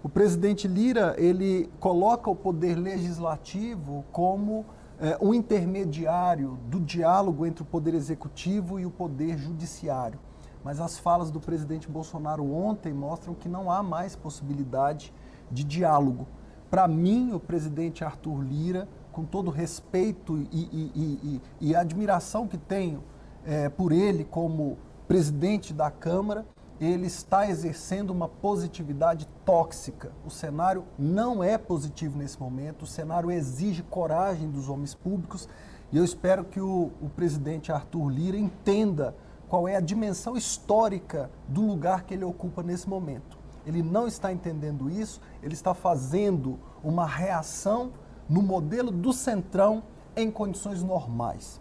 O 0.00 0.08
presidente 0.08 0.68
Lira 0.68 1.16
ele 1.18 1.68
coloca 1.80 2.30
o 2.30 2.36
poder 2.36 2.76
legislativo 2.76 4.04
como 4.12 4.64
é, 5.00 5.18
um 5.20 5.34
intermediário 5.34 6.58
do 6.68 6.80
diálogo 6.80 7.44
entre 7.44 7.62
o 7.62 7.66
poder 7.66 7.94
executivo 7.94 8.80
e 8.80 8.86
o 8.86 8.90
poder 8.90 9.36
judiciário. 9.36 10.18
Mas 10.64 10.80
as 10.80 10.98
falas 10.98 11.30
do 11.30 11.40
presidente 11.40 11.88
Bolsonaro 11.88 12.50
ontem 12.52 12.92
mostram 12.92 13.34
que 13.34 13.48
não 13.48 13.70
há 13.70 13.82
mais 13.82 14.16
possibilidade 14.16 15.12
de 15.50 15.62
diálogo. 15.62 16.26
Para 16.70 16.88
mim, 16.88 17.32
o 17.32 17.38
presidente 17.38 18.04
Arthur 18.04 18.42
Lira 18.42 18.88
com 19.12 19.24
todo 19.24 19.50
respeito 19.50 20.36
e, 20.36 20.46
e, 20.52 20.92
e, 20.94 21.68
e 21.68 21.74
admiração 21.74 22.46
que 22.46 22.58
tenho 22.58 23.02
é, 23.46 23.68
por 23.68 23.92
ele 23.92 24.24
como 24.24 24.76
presidente 25.08 25.72
da 25.72 25.90
Câmara, 25.90 26.44
ele 26.80 27.06
está 27.06 27.48
exercendo 27.48 28.10
uma 28.10 28.28
positividade 28.28 29.26
tóxica. 29.44 30.12
O 30.24 30.30
cenário 30.30 30.84
não 30.98 31.42
é 31.42 31.56
positivo 31.56 32.18
nesse 32.18 32.38
momento, 32.40 32.82
o 32.82 32.86
cenário 32.86 33.30
exige 33.30 33.82
coragem 33.82 34.50
dos 34.50 34.68
homens 34.68 34.94
públicos 34.94 35.48
e 35.92 35.96
eu 35.96 36.04
espero 36.04 36.44
que 36.44 36.60
o, 36.60 36.90
o 37.00 37.08
presidente 37.08 37.72
Arthur 37.72 38.08
Lira 38.08 38.36
entenda 38.36 39.14
qual 39.48 39.68
é 39.68 39.76
a 39.76 39.80
dimensão 39.80 40.36
histórica 40.36 41.30
do 41.48 41.62
lugar 41.62 42.04
que 42.04 42.14
ele 42.14 42.24
ocupa 42.24 42.62
nesse 42.62 42.88
momento. 42.88 43.38
Ele 43.64 43.82
não 43.82 44.06
está 44.06 44.32
entendendo 44.32 44.90
isso, 44.90 45.20
ele 45.42 45.54
está 45.54 45.74
fazendo 45.74 46.58
uma 46.82 47.06
reação 47.06 47.92
no 48.28 48.42
modelo 48.42 48.90
do 48.90 49.12
Centrão 49.12 49.82
em 50.16 50.30
condições 50.30 50.82
normais. 50.82 51.60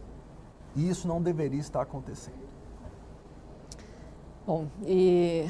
E 0.75 0.89
isso 0.89 1.07
não 1.07 1.21
deveria 1.21 1.59
estar 1.59 1.81
acontecendo. 1.81 2.44
Bom, 4.45 4.67
e 4.85 5.47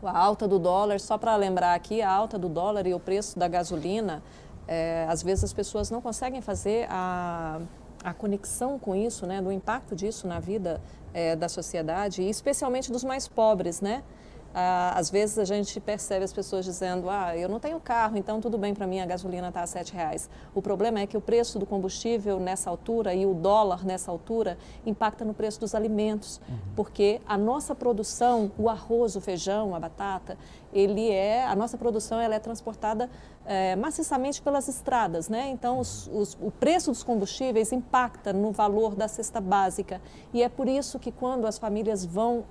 a 0.00 0.16
alta 0.16 0.46
do 0.46 0.56
dólar, 0.56 1.00
só 1.00 1.18
para 1.18 1.34
lembrar 1.34 1.74
aqui, 1.74 2.00
a 2.00 2.08
alta 2.08 2.38
do 2.38 2.48
dólar 2.48 2.86
e 2.86 2.94
o 2.94 3.00
preço 3.00 3.36
da 3.36 3.48
gasolina, 3.48 4.22
é, 4.68 5.04
às 5.08 5.20
vezes 5.20 5.42
as 5.42 5.52
pessoas 5.52 5.90
não 5.90 6.00
conseguem 6.00 6.40
fazer 6.40 6.86
a, 6.88 7.60
a 8.04 8.14
conexão 8.14 8.78
com 8.78 8.94
isso, 8.94 9.26
né, 9.26 9.42
do 9.42 9.50
impacto 9.50 9.96
disso 9.96 10.28
na 10.28 10.38
vida 10.38 10.80
é, 11.12 11.34
da 11.34 11.48
sociedade, 11.48 12.22
e 12.22 12.30
especialmente 12.30 12.92
dos 12.92 13.02
mais 13.02 13.26
pobres, 13.26 13.80
né? 13.80 14.04
Ah, 14.54 14.92
às 14.96 15.10
vezes 15.10 15.36
a 15.36 15.44
gente 15.44 15.80
percebe 15.80 16.24
as 16.24 16.32
pessoas 16.32 16.64
dizendo, 16.64 17.10
ah, 17.10 17.36
eu 17.36 17.48
não 17.48 17.58
tenho 17.58 17.80
carro, 17.80 18.16
então 18.16 18.40
tudo 18.40 18.56
bem 18.56 18.72
para 18.72 18.86
mim, 18.86 19.00
a 19.00 19.06
gasolina 19.06 19.48
está 19.48 19.62
a 19.62 19.66
sete 19.66 19.92
reais. 19.92 20.30
O 20.54 20.62
problema 20.62 21.00
é 21.00 21.06
que 21.08 21.16
o 21.16 21.20
preço 21.20 21.58
do 21.58 21.66
combustível 21.66 22.38
nessa 22.38 22.70
altura 22.70 23.12
e 23.12 23.26
o 23.26 23.34
dólar 23.34 23.84
nessa 23.84 24.12
altura 24.12 24.56
impacta 24.86 25.24
no 25.24 25.34
preço 25.34 25.58
dos 25.58 25.74
alimentos, 25.74 26.40
uhum. 26.48 26.56
porque 26.76 27.20
a 27.26 27.36
nossa 27.36 27.74
produção, 27.74 28.52
o 28.56 28.68
arroz, 28.68 29.16
o 29.16 29.20
feijão, 29.20 29.74
a 29.74 29.80
batata, 29.80 30.38
ele 30.72 31.10
é, 31.10 31.44
a 31.44 31.56
nossa 31.56 31.76
produção 31.76 32.20
ela 32.20 32.36
é 32.36 32.38
transportada 32.38 33.10
é, 33.46 33.76
maciçamente 33.76 34.40
pelas 34.40 34.68
estradas, 34.68 35.28
né? 35.28 35.48
Então 35.48 35.78
os, 35.78 36.08
os, 36.12 36.38
o 36.40 36.50
preço 36.50 36.90
dos 36.90 37.02
combustíveis 37.02 37.72
impacta 37.72 38.32
no 38.32 38.52
valor 38.52 38.94
da 38.94 39.06
cesta 39.06 39.40
básica 39.40 40.00
e 40.32 40.42
é 40.42 40.48
por 40.48 40.68
isso 40.68 40.98
que 40.98 41.12
quando 41.12 41.46
as 41.46 41.58
famílias 41.58 42.04
vão 42.04 42.44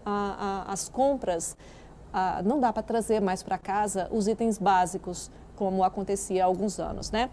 às 0.67 0.87
compras 0.89 1.57
ah, 2.13 2.41
não 2.45 2.59
dá 2.59 2.71
para 2.71 2.83
trazer 2.83 3.19
mais 3.19 3.41
para 3.41 3.57
casa 3.57 4.07
os 4.11 4.27
itens 4.27 4.57
básicos, 4.57 5.31
como 5.55 5.83
acontecia 5.83 6.43
há 6.43 6.45
alguns 6.45 6.79
anos, 6.79 7.11
né? 7.11 7.29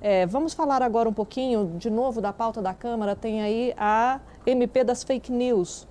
É, 0.00 0.26
vamos 0.26 0.54
falar 0.54 0.82
agora 0.82 1.08
um 1.08 1.12
pouquinho, 1.12 1.72
de 1.76 1.90
novo, 1.90 2.20
da 2.20 2.32
pauta 2.32 2.62
da 2.62 2.72
Câmara. 2.72 3.16
Tem 3.16 3.42
aí 3.42 3.74
a 3.76 4.20
MP 4.46 4.84
das 4.84 5.02
fake 5.02 5.32
news, 5.32 5.88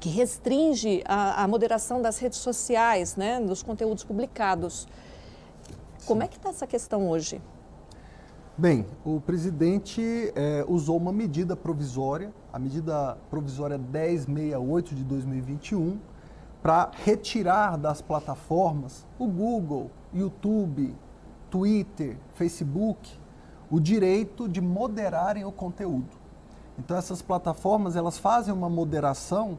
que 0.00 0.08
restringe 0.08 1.02
a, 1.04 1.44
a 1.44 1.48
moderação 1.48 2.02
das 2.02 2.18
redes 2.18 2.38
sociais, 2.38 3.14
né, 3.14 3.40
dos 3.40 3.62
conteúdos 3.62 4.02
publicados. 4.02 4.88
Como 6.04 6.22
é 6.22 6.26
que 6.26 6.36
está 6.36 6.48
essa 6.48 6.66
questão 6.66 7.08
hoje? 7.08 7.40
Bem, 8.58 8.84
o 9.04 9.20
presidente 9.20 10.02
é, 10.34 10.64
usou 10.68 10.96
uma 10.96 11.12
medida 11.12 11.56
provisória, 11.56 12.32
a 12.52 12.58
medida 12.58 13.16
provisória 13.30 13.78
1068 13.78 14.94
de 14.94 15.04
2021, 15.04 15.98
para 16.62 16.90
retirar 17.04 17.76
das 17.76 18.00
plataformas, 18.00 19.04
o 19.18 19.26
Google, 19.26 19.90
YouTube, 20.14 20.94
Twitter, 21.50 22.16
Facebook, 22.34 23.10
o 23.70 23.80
direito 23.80 24.48
de 24.48 24.60
moderarem 24.60 25.44
o 25.44 25.50
conteúdo. 25.50 26.16
Então 26.78 26.96
essas 26.96 27.20
plataformas 27.20 27.96
elas 27.96 28.18
fazem 28.18 28.54
uma 28.54 28.70
moderação 28.70 29.58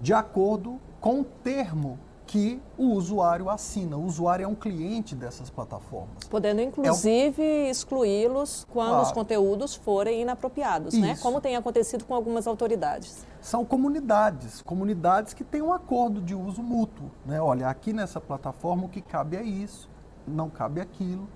de 0.00 0.14
acordo 0.14 0.80
com 1.00 1.20
o 1.20 1.24
termo 1.24 1.98
que 2.28 2.60
o 2.76 2.92
usuário 2.92 3.48
assina. 3.48 3.96
O 3.96 4.04
usuário 4.04 4.44
é 4.44 4.46
um 4.46 4.54
cliente 4.54 5.14
dessas 5.14 5.48
plataformas. 5.48 6.24
Podendo, 6.28 6.60
inclusive, 6.60 7.42
é 7.42 7.70
excluí-los 7.70 8.66
quando 8.70 8.90
claro. 8.90 9.02
os 9.02 9.12
conteúdos 9.12 9.74
forem 9.74 10.20
inapropriados, 10.20 10.92
né? 10.92 11.00
Isso. 11.00 11.08
né? 11.08 11.18
Como 11.22 11.40
tem 11.40 11.56
acontecido 11.56 12.04
com 12.04 12.14
algumas 12.14 12.46
autoridades. 12.46 13.26
São 13.40 13.64
comunidades, 13.64 14.60
comunidades 14.60 15.32
que 15.32 15.42
têm 15.42 15.62
um 15.62 15.72
acordo 15.72 16.20
de 16.20 16.34
uso 16.34 16.62
mútuo. 16.62 17.10
Né? 17.24 17.40
Olha, 17.40 17.66
aqui 17.66 17.94
nessa 17.94 18.20
plataforma 18.20 18.84
o 18.84 18.88
que 18.90 19.00
cabe 19.00 19.34
é 19.36 19.42
isso, 19.42 19.88
não 20.26 20.50
cabe 20.50 20.82
aquilo. 20.82 21.26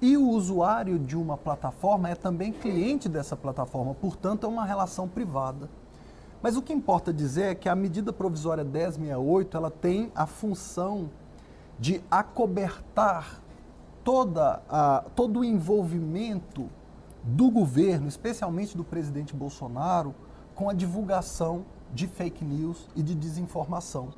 E 0.00 0.14
o 0.16 0.28
usuário 0.28 0.98
de 0.98 1.16
uma 1.16 1.38
plataforma 1.38 2.10
é 2.10 2.14
também 2.14 2.52
cliente 2.52 3.08
dessa 3.08 3.34
plataforma, 3.34 3.94
portanto, 3.94 4.44
é 4.44 4.48
uma 4.48 4.64
relação 4.64 5.08
privada. 5.08 5.70
Mas 6.42 6.56
o 6.56 6.62
que 6.62 6.72
importa 6.72 7.12
dizer 7.12 7.42
é 7.42 7.54
que 7.54 7.68
a 7.68 7.74
medida 7.74 8.12
provisória 8.12 8.62
1068 8.62 9.56
ela 9.56 9.70
tem 9.70 10.12
a 10.14 10.26
função 10.26 11.10
de 11.78 12.00
acobertar 12.10 13.42
toda 14.04 14.62
a, 14.68 15.04
todo 15.14 15.40
o 15.40 15.44
envolvimento 15.44 16.68
do 17.24 17.50
governo, 17.50 18.08
especialmente 18.08 18.76
do 18.76 18.84
presidente 18.84 19.34
Bolsonaro, 19.34 20.14
com 20.54 20.70
a 20.70 20.72
divulgação 20.72 21.64
de 21.92 22.06
fake 22.06 22.44
news 22.44 22.88
e 22.94 23.02
de 23.02 23.14
desinformação. 23.14 24.08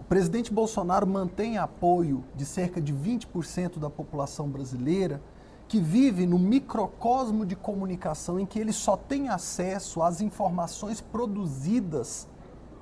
O 0.00 0.04
presidente 0.04 0.52
Bolsonaro 0.52 1.06
mantém 1.06 1.58
apoio 1.58 2.24
de 2.34 2.44
cerca 2.44 2.80
de 2.80 2.92
20% 2.92 3.78
da 3.78 3.88
população 3.88 4.48
brasileira 4.48 5.20
que 5.68 5.80
vive 5.80 6.26
no 6.26 6.38
microcosmo 6.38 7.44
de 7.44 7.56
comunicação 7.56 8.38
em 8.38 8.46
que 8.46 8.58
ele 8.58 8.72
só 8.72 8.96
tem 8.96 9.28
acesso 9.28 10.02
às 10.02 10.20
informações 10.20 11.00
produzidas 11.00 12.28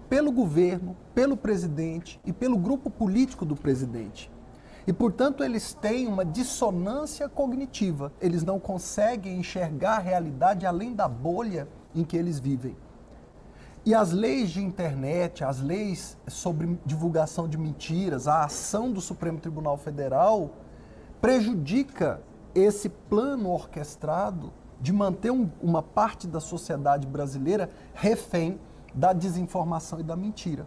pelo 0.08 0.30
governo, 0.30 0.96
pelo 1.14 1.36
presidente 1.36 2.20
e 2.24 2.32
pelo 2.32 2.58
grupo 2.58 2.90
político 2.90 3.44
do 3.44 3.56
presidente. 3.56 4.30
E, 4.86 4.92
portanto, 4.92 5.42
eles 5.42 5.72
têm 5.72 6.06
uma 6.06 6.24
dissonância 6.24 7.26
cognitiva. 7.26 8.12
Eles 8.20 8.44
não 8.44 8.60
conseguem 8.60 9.38
enxergar 9.38 9.96
a 9.96 10.00
realidade 10.00 10.66
além 10.66 10.94
da 10.94 11.08
bolha 11.08 11.66
em 11.94 12.04
que 12.04 12.16
eles 12.16 12.38
vivem. 12.38 12.76
E 13.86 13.94
as 13.94 14.12
leis 14.12 14.50
de 14.50 14.62
internet, 14.62 15.42
as 15.42 15.60
leis 15.60 16.18
sobre 16.26 16.78
divulgação 16.84 17.48
de 17.48 17.56
mentiras, 17.56 18.28
a 18.28 18.44
ação 18.44 18.92
do 18.92 19.00
Supremo 19.00 19.38
Tribunal 19.38 19.76
Federal 19.76 20.50
prejudica 21.20 22.20
esse 22.54 22.88
plano 22.88 23.50
orquestrado 23.50 24.52
de 24.80 24.92
manter 24.92 25.30
um, 25.30 25.48
uma 25.62 25.82
parte 25.82 26.26
da 26.26 26.40
sociedade 26.40 27.06
brasileira 27.06 27.70
refém 27.94 28.58
da 28.94 29.12
desinformação 29.12 30.00
e 30.00 30.02
da 30.02 30.14
mentira. 30.14 30.66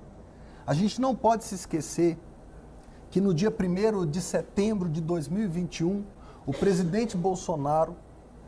A 0.65 0.73
gente 0.73 0.99
não 0.99 1.15
pode 1.15 1.45
se 1.45 1.55
esquecer 1.55 2.17
que 3.09 3.21
no 3.21 3.33
dia 3.33 3.49
1 3.49 4.05
de 4.05 4.21
setembro 4.21 4.89
de 4.89 4.99
2021, 4.99 6.03
o 6.45 6.51
presidente 6.51 7.15
Bolsonaro 7.15 7.95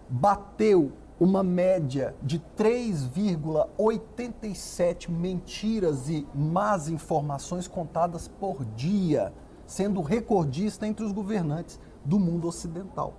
bateu 0.10 0.92
uma 1.20 1.44
média 1.44 2.16
de 2.24 2.40
3,87 2.58 5.10
mentiras 5.10 6.10
e 6.10 6.26
más 6.34 6.88
informações 6.88 7.68
contadas 7.68 8.28
por 8.28 8.66
dia, 8.66 9.32
sendo 9.66 10.02
recordista 10.02 10.88
entre 10.88 11.06
os 11.06 11.12
governantes 11.12 11.80
do 12.06 12.18
mundo 12.18 12.48
ocidental. 12.48 13.14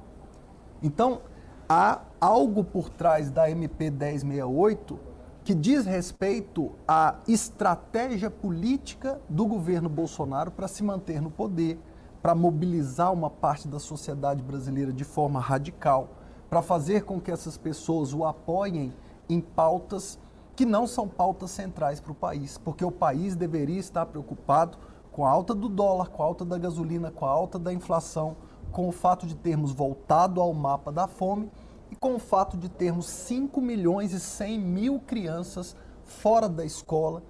Então, 0.83 1.21
há 1.69 2.01
algo 2.21 2.65
por 2.65 2.89
trás 2.89 3.31
da 3.31 3.51
MP 3.51 3.91
1068 3.91 4.99
que 5.45 5.55
diz 5.55 5.87
respeito 5.87 6.73
à 6.87 7.17
estratégia 7.27 8.31
política 8.31 9.21
do 9.29 9.47
governo 9.47 9.89
Bolsonaro 9.89 10.51
para 10.51 10.69
se 10.69 10.83
manter 10.83 11.21
no 11.21 11.31
poder, 11.31 11.79
para 12.23 12.35
mobilizar 12.35 13.13
uma 13.13 13.31
parte 13.31 13.67
da 13.67 13.79
sociedade 13.79 14.43
brasileira 14.43 14.93
de 14.93 15.05
forma 15.05 15.41
radical, 15.41 16.09
para 16.49 16.61
fazer 16.61 17.05
com 17.05 17.21
que 17.21 17.31
essas 17.31 17.57
pessoas 17.57 18.13
o 18.13 18.25
apoiem 18.25 18.93
em 19.29 19.41
pautas 19.41 20.19
que 20.55 20.67
não 20.67 20.87
são 20.87 21.09
pautas 21.09 21.51
centrais 21.53 22.01
para 22.01 22.13
o 22.13 22.15
país, 22.15 22.59
porque 22.59 22.85
o 22.85 22.91
país 22.91 23.35
deveria 23.35 23.79
estar 23.79 24.05
preocupado 24.05 24.77
com 25.11 25.25
a 25.25 25.31
alta 25.31 25.55
do 25.55 25.69
dólar, 25.69 26.11
com 26.11 26.23
a 26.23 26.27
alta 26.27 26.45
da 26.45 26.59
gasolina, 26.59 27.11
com 27.11 27.25
a 27.25 27.31
alta 27.31 27.59
da 27.59 27.73
inflação, 27.73 28.37
com 28.71 28.89
o 28.89 28.93
fato 28.93 29.27
de 29.27 29.35
termos 29.35 29.73
voltado 29.73 30.41
ao 30.41 30.53
mapa 30.55 30.91
da 30.91 31.07
fome 31.07 31.51
e 31.91 31.97
com 31.97 32.15
o 32.15 32.19
fato 32.19 32.57
de 32.57 32.69
termos 32.69 33.07
5 33.07 33.61
milhões 33.61 34.13
e 34.13 34.21
100 34.21 34.59
mil 34.59 35.01
crianças 35.01 35.77
fora 36.05 36.49
da 36.49 36.65
escola, 36.65 37.23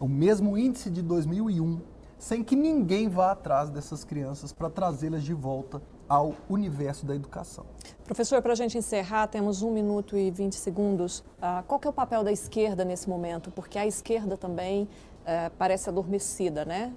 o 0.00 0.08
mesmo 0.08 0.56
índice 0.56 0.90
de 0.90 1.02
2001, 1.02 1.80
sem 2.18 2.42
que 2.42 2.56
ninguém 2.56 3.08
vá 3.08 3.32
atrás 3.32 3.70
dessas 3.70 4.04
crianças 4.04 4.52
para 4.52 4.70
trazê-las 4.70 5.22
de 5.22 5.34
volta 5.34 5.82
ao 6.08 6.34
universo 6.48 7.04
da 7.04 7.14
educação. 7.14 7.66
Professor, 8.04 8.40
para 8.40 8.52
a 8.52 8.56
gente 8.56 8.78
encerrar, 8.78 9.26
temos 9.26 9.62
um 9.62 9.72
minuto 9.72 10.16
e 10.16 10.30
20 10.30 10.54
segundos. 10.54 11.24
Ah, 11.42 11.64
qual 11.66 11.80
é 11.84 11.88
o 11.88 11.92
papel 11.92 12.22
da 12.22 12.32
esquerda 12.32 12.84
nesse 12.84 13.08
momento? 13.08 13.50
Porque 13.50 13.78
a 13.78 13.86
esquerda 13.86 14.36
também 14.36 14.88
eh, 15.24 15.50
parece 15.58 15.88
adormecida, 15.88 16.64
né? 16.64 16.94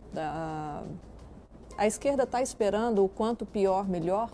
A 1.79 1.87
esquerda 1.87 2.23
está 2.23 2.41
esperando 2.41 3.05
o 3.05 3.07
quanto 3.07 3.45
pior, 3.45 3.87
melhor? 3.87 4.29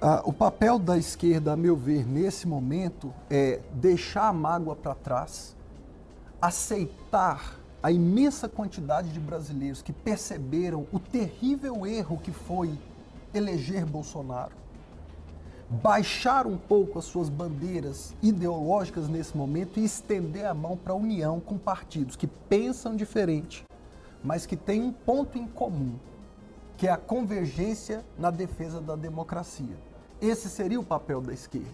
Ah, 0.00 0.22
o 0.24 0.32
papel 0.32 0.78
da 0.78 0.96
esquerda, 0.96 1.52
a 1.52 1.56
meu 1.56 1.76
ver, 1.76 2.06
nesse 2.06 2.48
momento, 2.48 3.12
é 3.28 3.60
deixar 3.74 4.28
a 4.28 4.32
mágoa 4.32 4.74
para 4.74 4.94
trás, 4.94 5.54
aceitar 6.40 7.60
a 7.82 7.92
imensa 7.92 8.48
quantidade 8.48 9.10
de 9.10 9.20
brasileiros 9.20 9.82
que 9.82 9.92
perceberam 9.92 10.86
o 10.90 10.98
terrível 10.98 11.86
erro 11.86 12.16
que 12.16 12.32
foi 12.32 12.70
eleger 13.34 13.84
Bolsonaro, 13.84 14.54
baixar 15.68 16.46
um 16.46 16.56
pouco 16.56 16.98
as 16.98 17.04
suas 17.04 17.28
bandeiras 17.28 18.14
ideológicas 18.22 19.10
nesse 19.10 19.36
momento 19.36 19.78
e 19.78 19.84
estender 19.84 20.46
a 20.46 20.54
mão 20.54 20.74
para 20.74 20.94
a 20.94 20.96
união 20.96 21.38
com 21.38 21.58
partidos 21.58 22.16
que 22.16 22.26
pensam 22.26 22.96
diferente, 22.96 23.62
mas 24.26 24.44
que 24.44 24.56
têm 24.56 24.82
um 24.82 24.90
ponto 24.90 25.38
em 25.38 25.46
comum, 25.46 25.94
que 26.76 26.88
é 26.88 26.90
a 26.90 26.96
convergência 26.96 28.04
na 28.18 28.28
defesa 28.28 28.80
da 28.80 28.96
democracia. 28.96 29.78
Esse 30.20 30.50
seria 30.50 30.80
o 30.80 30.84
papel 30.84 31.20
da 31.20 31.32
esquerda. 31.32 31.70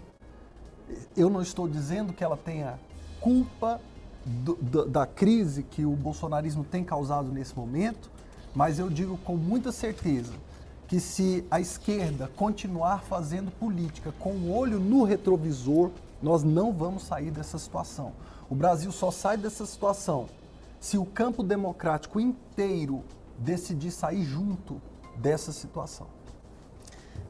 Eu 1.17 1.31
não 1.31 1.41
estou 1.41 1.67
dizendo 1.67 2.13
que 2.13 2.23
ela 2.23 2.37
tenha 2.37 2.79
culpa 3.23 3.81
do, 4.23 4.55
do, 4.57 4.85
da 4.85 5.07
crise 5.07 5.63
que 5.63 5.87
o 5.87 5.93
bolsonarismo 5.93 6.63
tem 6.63 6.85
causado 6.85 7.33
nesse 7.33 7.57
momento, 7.57 8.11
mas 8.55 8.79
eu 8.79 8.91
digo 8.91 9.17
com 9.17 9.35
muita 9.35 9.73
certeza 9.73 10.35
que 10.87 11.01
se 11.01 11.47
a 11.51 11.59
esquerda 11.59 12.31
continuar 12.37 13.03
fazendo 13.05 13.51
política 13.51 14.13
com 14.19 14.33
o 14.33 14.55
olho 14.55 14.79
no 14.79 15.05
retrovisor, 15.05 15.91
nós 16.23 16.45
não 16.45 16.71
vamos 16.71 17.05
sair 17.05 17.31
dessa 17.31 17.57
situação. 17.57 18.13
O 18.51 18.55
Brasil 18.55 18.93
só 18.93 19.11
sai 19.11 19.39
dessa 19.39 19.65
situação 19.65 20.29
se 20.83 20.99
o 20.99 21.07
campo 21.07 21.45
democrático 21.45 22.19
inteiro 22.19 23.05
decidir 23.39 23.93
sair 23.93 24.25
junto 24.25 24.83
dessa 25.17 25.53
situação. 25.53 26.09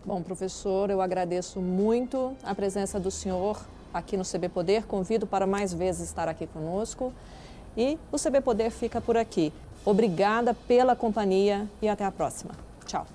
Bom, 0.07 0.23
professor, 0.23 0.89
eu 0.89 1.03
agradeço 1.03 1.61
muito 1.61 2.35
a 2.43 2.55
presença 2.55 2.99
do 2.99 3.11
senhor 3.11 3.63
aqui 3.93 4.17
no 4.17 4.25
CB 4.25 4.49
Poder. 4.49 4.87
Convido 4.87 5.27
para 5.27 5.47
mais 5.47 5.75
vezes 5.75 6.09
estar 6.09 6.29
aqui 6.29 6.47
conosco. 6.47 7.13
E 7.77 7.99
o 8.11 8.19
CB 8.19 8.41
Poder 8.41 8.71
fica 8.71 9.03
por 9.03 9.19
aqui. 9.19 9.53
Obrigada 9.85 10.55
pela 10.55 10.97
companhia 10.97 11.69
e 11.83 11.91
até 11.91 12.07
a 12.07 12.11
próxima. 12.11 12.53
Tchau. 12.87 13.07